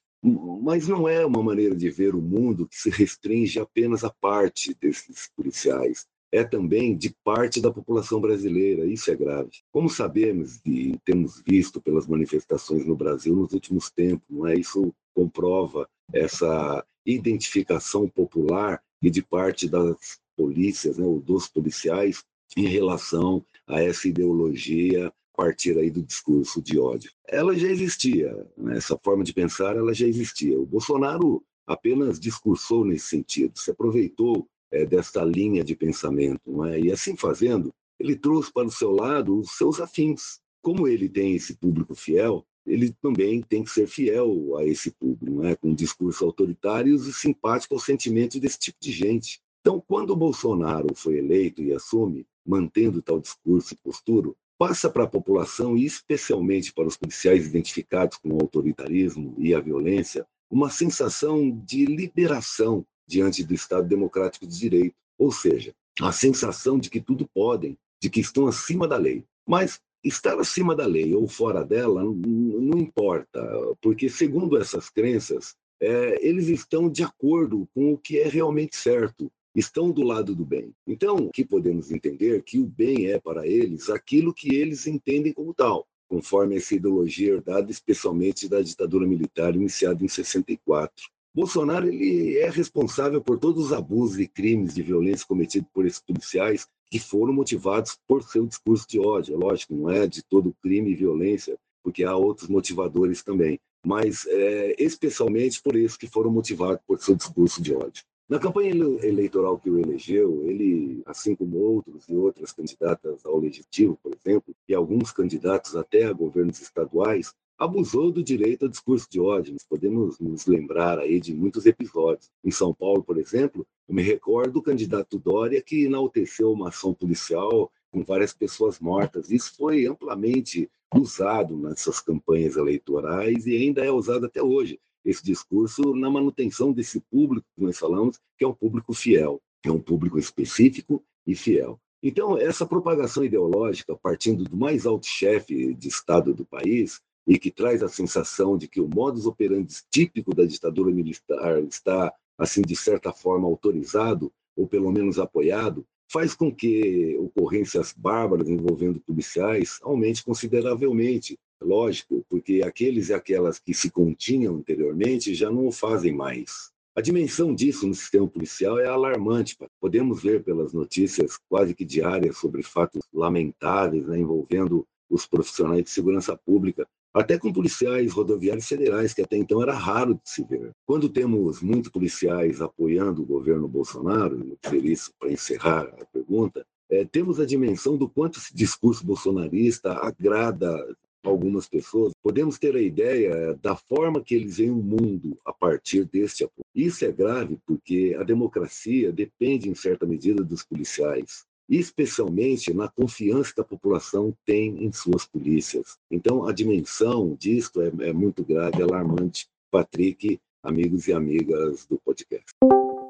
mas 0.61 0.87
não 0.87 1.07
é 1.07 1.25
uma 1.25 1.43
maneira 1.43 1.75
de 1.75 1.89
ver 1.89 2.15
o 2.15 2.21
mundo 2.21 2.67
que 2.67 2.77
se 2.77 2.89
restringe 2.89 3.59
apenas 3.59 4.03
a 4.03 4.09
parte 4.09 4.73
desses 4.79 5.29
policiais. 5.35 6.05
É 6.31 6.43
também 6.43 6.95
de 6.97 7.13
parte 7.23 7.61
da 7.61 7.71
população 7.71 8.19
brasileira, 8.19 8.85
isso 8.85 9.11
é 9.11 9.15
grave. 9.15 9.51
Como 9.71 9.89
sabemos 9.89 10.59
e 10.65 10.97
temos 11.05 11.43
visto 11.45 11.79
pelas 11.79 12.07
manifestações 12.07 12.85
no 12.85 12.95
Brasil 12.95 13.35
nos 13.35 13.53
últimos 13.53 13.91
tempos, 13.91 14.25
não 14.29 14.47
é? 14.47 14.55
isso 14.55 14.93
comprova 15.13 15.87
essa 16.11 16.85
identificação 17.05 18.07
popular 18.07 18.81
e 19.01 19.09
de 19.09 19.21
parte 19.21 19.67
das 19.67 20.19
polícias, 20.35 20.97
né, 20.97 21.05
ou 21.05 21.19
dos 21.19 21.47
policiais, 21.47 22.23
em 22.55 22.67
relação 22.67 23.45
a 23.67 23.81
essa 23.81 24.07
ideologia 24.07 25.11
partir 25.35 25.77
aí 25.77 25.89
do 25.89 26.03
discurso 26.03 26.61
de 26.61 26.79
ódio. 26.79 27.11
Ela 27.27 27.55
já 27.57 27.67
existia, 27.67 28.31
né? 28.55 28.77
essa 28.77 28.97
forma 29.03 29.23
de 29.23 29.33
pensar 29.33 29.75
ela 29.75 29.93
já 29.93 30.07
existia. 30.07 30.59
O 30.59 30.65
Bolsonaro 30.65 31.43
apenas 31.65 32.19
discursou 32.19 32.85
nesse 32.85 33.07
sentido, 33.07 33.57
se 33.57 33.71
aproveitou 33.71 34.47
é, 34.71 34.85
desta 34.85 35.23
linha 35.23 35.63
de 35.63 35.75
pensamento, 35.75 36.63
é? 36.65 36.79
e 36.79 36.91
assim 36.91 37.15
fazendo, 37.17 37.73
ele 37.99 38.15
trouxe 38.15 38.51
para 38.51 38.67
o 38.67 38.71
seu 38.71 38.91
lado 38.91 39.39
os 39.39 39.51
seus 39.57 39.79
afins. 39.79 40.39
Como 40.61 40.87
ele 40.87 41.09
tem 41.09 41.35
esse 41.35 41.55
público 41.55 41.95
fiel, 41.95 42.45
ele 42.65 42.91
também 43.01 43.41
tem 43.41 43.63
que 43.63 43.71
ser 43.71 43.87
fiel 43.87 44.57
a 44.57 44.65
esse 44.65 44.91
público, 44.91 45.45
é? 45.45 45.55
com 45.55 45.69
um 45.69 45.75
discurso 45.75 46.23
autoritário 46.23 46.95
e 46.95 47.13
simpático 47.13 47.73
aos 47.73 47.83
sentimentos 47.83 48.39
desse 48.39 48.59
tipo 48.59 48.77
de 48.81 48.91
gente. 48.91 49.41
Então, 49.61 49.83
quando 49.85 50.11
o 50.11 50.15
Bolsonaro 50.15 50.93
foi 50.95 51.17
eleito 51.17 51.61
e 51.61 51.73
assume, 51.73 52.25
mantendo 52.45 53.01
tal 53.01 53.19
discurso 53.19 53.73
e 53.73 53.77
postura, 53.77 54.31
passa 54.57 54.89
para 54.89 55.03
a 55.03 55.09
população, 55.09 55.77
e 55.77 55.85
especialmente 55.85 56.73
para 56.73 56.87
os 56.87 56.95
policiais 56.95 57.47
identificados 57.47 58.17
com 58.17 58.29
o 58.29 58.41
autoritarismo 58.41 59.35
e 59.37 59.53
a 59.53 59.59
violência, 59.59 60.25
uma 60.49 60.69
sensação 60.69 61.49
de 61.65 61.85
liberação 61.85 62.85
diante 63.07 63.43
do 63.43 63.53
Estado 63.53 63.87
democrático 63.87 64.47
de 64.47 64.57
direito, 64.57 64.95
ou 65.17 65.31
seja, 65.31 65.73
a 65.99 66.11
sensação 66.11 66.79
de 66.79 66.89
que 66.89 67.01
tudo 67.01 67.27
podem, 67.33 67.77
de 68.01 68.09
que 68.09 68.19
estão 68.19 68.47
acima 68.47 68.87
da 68.87 68.97
lei. 68.97 69.23
Mas 69.47 69.81
estar 70.03 70.39
acima 70.39 70.75
da 70.75 70.85
lei 70.85 71.13
ou 71.13 71.27
fora 71.27 71.63
dela 71.63 72.03
não 72.03 72.77
importa, 72.77 73.41
porque, 73.81 74.09
segundo 74.09 74.57
essas 74.57 74.89
crenças, 74.89 75.55
é, 75.79 76.25
eles 76.25 76.47
estão 76.47 76.89
de 76.89 77.03
acordo 77.03 77.67
com 77.73 77.93
o 77.93 77.97
que 77.97 78.19
é 78.19 78.27
realmente 78.27 78.75
certo, 78.75 79.31
estão 79.55 79.91
do 79.91 80.01
lado 80.01 80.35
do 80.35 80.45
bem. 80.45 80.73
Então, 80.87 81.15
o 81.15 81.29
que 81.29 81.45
podemos 81.45 81.91
entender 81.91 82.41
que 82.43 82.59
o 82.59 82.65
bem 82.65 83.07
é 83.07 83.19
para 83.19 83.47
eles 83.47 83.89
aquilo 83.89 84.33
que 84.33 84.55
eles 84.55 84.87
entendem 84.87 85.33
como 85.33 85.53
tal, 85.53 85.87
conforme 86.07 86.55
essa 86.55 86.75
ideologia 86.75 87.33
herdada 87.33 87.69
especialmente 87.71 88.47
da 88.47 88.61
ditadura 88.61 89.07
militar 89.07 89.55
iniciada 89.55 90.03
em 90.03 90.07
64. 90.07 91.12
Bolsonaro 91.35 91.87
ele 91.87 92.37
é 92.37 92.49
responsável 92.49 93.19
por 93.19 93.39
todos 93.39 93.65
os 93.65 93.73
abusos 93.73 94.19
e 94.19 94.27
crimes 94.27 94.75
de 94.75 94.83
violência 94.83 95.25
cometidos 95.25 95.67
por 95.73 95.85
esses 95.85 95.99
policiais 95.99 96.67
que 96.91 96.99
foram 96.99 97.33
motivados 97.33 97.97
por 98.07 98.21
seu 98.21 98.45
discurso 98.45 98.87
de 98.87 98.99
ódio. 98.99 99.35
Lógico, 99.35 99.73
não 99.73 99.89
é 99.89 100.05
de 100.05 100.21
todo 100.23 100.55
crime 100.61 100.91
e 100.91 100.95
violência, 100.95 101.57
porque 101.83 102.03
há 102.03 102.15
outros 102.15 102.47
motivadores 102.47 103.23
também, 103.23 103.59
mas 103.83 104.27
é, 104.27 104.75
especialmente 104.77 105.59
por 105.61 105.75
esses 105.75 105.97
que 105.97 106.07
foram 106.07 106.29
motivados 106.29 106.83
por 106.85 107.01
seu 107.01 107.15
discurso 107.15 107.63
de 107.63 107.73
ódio. 107.73 108.03
Na 108.29 108.39
campanha 108.39 108.71
eleitoral 108.71 109.59
que 109.59 109.69
o 109.69 109.79
elegeu, 109.79 110.43
ele, 110.43 111.03
assim 111.05 111.35
como 111.35 111.57
outros 111.57 112.07
e 112.07 112.15
outras 112.15 112.53
candidatas 112.53 113.25
ao 113.25 113.37
legislativo, 113.39 113.99
por 114.01 114.13
exemplo, 114.13 114.55
e 114.67 114.73
alguns 114.73 115.11
candidatos 115.11 115.75
até 115.75 116.05
a 116.05 116.13
governos 116.13 116.61
estaduais, 116.61 117.33
abusou 117.57 118.11
do 118.11 118.23
direito 118.23 118.63
ao 118.63 118.69
discurso 118.69 119.07
de 119.09 119.19
ódio. 119.19 119.53
Nós 119.53 119.63
podemos 119.63 120.19
nos 120.19 120.45
lembrar 120.45 120.99
aí 120.99 121.19
de 121.19 121.33
muitos 121.33 121.65
episódios. 121.65 122.29
Em 122.43 122.51
São 122.51 122.73
Paulo, 122.73 123.03
por 123.03 123.17
exemplo, 123.17 123.65
eu 123.87 123.95
me 123.95 124.01
recordo 124.01 124.53
do 124.53 124.61
candidato 124.61 125.19
Dória 125.19 125.61
que 125.61 125.85
enalteceu 125.85 126.51
uma 126.51 126.69
ação 126.69 126.93
policial 126.93 127.71
com 127.91 128.03
várias 128.03 128.33
pessoas 128.33 128.79
mortas. 128.79 129.29
Isso 129.29 129.55
foi 129.55 129.85
amplamente 129.85 130.69
usado 130.95 131.57
nessas 131.57 131.99
campanhas 131.99 132.55
eleitorais 132.55 133.45
e 133.45 133.55
ainda 133.55 133.83
é 133.83 133.91
usado 133.91 134.25
até 134.25 134.41
hoje. 134.41 134.79
Esse 135.05 135.23
discurso 135.23 135.93
na 135.95 136.09
manutenção 136.09 136.71
desse 136.71 136.99
público 136.99 137.45
que 137.55 137.63
nós 137.63 137.77
falamos, 137.77 138.19
que 138.37 138.45
é 138.45 138.47
um 138.47 138.53
público 138.53 138.93
fiel, 138.93 139.41
é 139.63 139.71
um 139.71 139.79
público 139.79 140.17
específico 140.17 141.03
e 141.25 141.35
fiel. 141.35 141.79
Então, 142.01 142.37
essa 142.37 142.65
propagação 142.65 143.23
ideológica, 143.23 143.95
partindo 143.95 144.43
do 144.43 144.57
mais 144.57 144.85
alto 144.85 145.05
chefe 145.05 145.73
de 145.73 145.87
Estado 145.87 146.33
do 146.33 146.45
país, 146.45 146.99
e 147.25 147.37
que 147.39 147.51
traz 147.51 147.81
a 147.81 147.87
sensação 147.87 148.57
de 148.57 148.67
que 148.67 148.81
o 148.81 148.87
modus 148.87 149.25
operandi 149.25 149.75
típico 149.89 150.35
da 150.35 150.43
ditadura 150.43 150.91
militar 150.91 151.61
está, 151.63 152.13
assim, 152.37 152.61
de 152.61 152.75
certa 152.75 153.13
forma, 153.13 153.47
autorizado, 153.47 154.31
ou 154.55 154.67
pelo 154.67 154.91
menos 154.91 155.19
apoiado, 155.19 155.85
faz 156.11 156.35
com 156.35 156.53
que 156.53 157.17
ocorrências 157.17 157.93
bárbaras 157.97 158.47
envolvendo 158.47 158.99
policiais 158.99 159.79
aumente 159.81 160.23
consideravelmente. 160.23 161.37
Lógico, 161.61 162.25
porque 162.29 162.61
aqueles 162.63 163.09
e 163.09 163.13
aquelas 163.13 163.57
que 163.57 163.73
se 163.73 163.89
continham 163.89 164.55
anteriormente 164.55 165.33
já 165.33 165.49
não 165.49 165.67
o 165.67 165.71
fazem 165.71 166.13
mais. 166.13 166.73
A 166.95 167.01
dimensão 167.01 167.55
disso 167.55 167.87
no 167.87 167.95
sistema 167.95 168.27
policial 168.27 168.77
é 168.77 168.85
alarmante. 168.85 169.57
Podemos 169.79 170.21
ver 170.21 170.43
pelas 170.43 170.73
notícias 170.73 171.39
quase 171.49 171.73
que 171.73 171.83
diárias 171.83 172.37
sobre 172.37 172.61
fatos 172.61 173.01
lamentáveis 173.11 174.05
né, 174.05 174.19
envolvendo 174.19 174.85
os 175.09 175.25
profissionais 175.25 175.83
de 175.85 175.89
segurança 175.89 176.37
pública, 176.37 176.87
até 177.13 177.37
com 177.37 177.53
policiais 177.53 178.11
rodoviários 178.11 178.67
federais, 178.67 179.13
que 179.13 179.21
até 179.21 179.37
então 179.37 179.61
era 179.61 179.73
raro 179.73 180.15
de 180.15 180.29
se 180.29 180.43
ver. 180.43 180.71
Quando 180.85 181.07
temos 181.07 181.61
muitos 181.61 181.91
policiais 181.91 182.61
apoiando 182.61 183.21
o 183.21 183.25
governo 183.25 183.67
Bolsonaro, 183.67 184.37
vou 184.37 184.57
dizer 184.63 184.85
isso 184.85 185.11
para 185.19 185.31
encerrar 185.31 185.83
a 186.01 186.05
pergunta, 186.05 186.65
é, 186.89 187.05
temos 187.05 187.39
a 187.39 187.45
dimensão 187.45 187.97
do 187.97 188.09
quanto 188.09 188.39
esse 188.39 188.53
discurso 188.55 189.05
bolsonarista 189.05 189.93
agrada 189.93 190.95
algumas 191.23 191.67
pessoas. 191.67 192.13
Podemos 192.21 192.59
ter 192.59 192.75
a 192.75 192.81
ideia 192.81 193.57
da 193.61 193.75
forma 193.75 194.21
que 194.21 194.35
eles 194.35 194.57
veem 194.57 194.71
o 194.71 194.75
mundo 194.75 195.37
a 195.45 195.53
partir 195.53 196.05
deste 196.05 196.43
apoio. 196.43 196.65
Isso 196.75 197.05
é 197.05 197.11
grave 197.11 197.57
porque 197.65 198.15
a 198.19 198.23
democracia 198.23 199.11
depende, 199.11 199.69
em 199.69 199.75
certa 199.75 200.05
medida, 200.05 200.43
dos 200.43 200.63
policiais 200.63 201.45
especialmente 201.69 202.73
na 202.73 202.87
confiança 202.87 203.53
que 203.53 203.61
a 203.61 203.65
população 203.65 204.33
tem 204.45 204.83
em 204.83 204.91
suas 204.91 205.25
polícias. 205.25 205.97
Então, 206.11 206.45
a 206.45 206.53
dimensão 206.53 207.35
disto 207.39 207.81
é, 207.81 207.91
é 208.09 208.13
muito 208.13 208.43
grave, 208.43 208.81
é 208.81 208.83
alarmante. 208.83 209.47
Patrick, 209.71 210.39
amigos 210.61 211.07
e 211.07 211.13
amigas 211.13 211.87
do 211.87 211.99
podcast. 212.05 212.45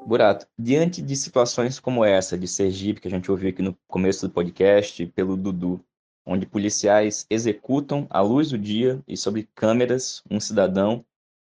Burato, 0.06 0.46
diante 0.58 1.02
de 1.02 1.14
situações 1.14 1.78
como 1.78 2.04
essa 2.04 2.38
de 2.38 2.48
Sergipe, 2.48 3.00
que 3.02 3.08
a 3.08 3.10
gente 3.10 3.30
ouviu 3.30 3.50
aqui 3.50 3.60
no 3.60 3.76
começo 3.86 4.26
do 4.26 4.32
podcast, 4.32 5.06
pelo 5.08 5.36
Dudu, 5.36 5.78
onde 6.26 6.46
policiais 6.46 7.26
executam 7.28 8.06
à 8.08 8.20
luz 8.22 8.50
do 8.50 8.58
dia 8.58 9.02
e 9.06 9.16
sobre 9.16 9.48
câmeras 9.54 10.22
um 10.30 10.40
cidadão, 10.40 11.04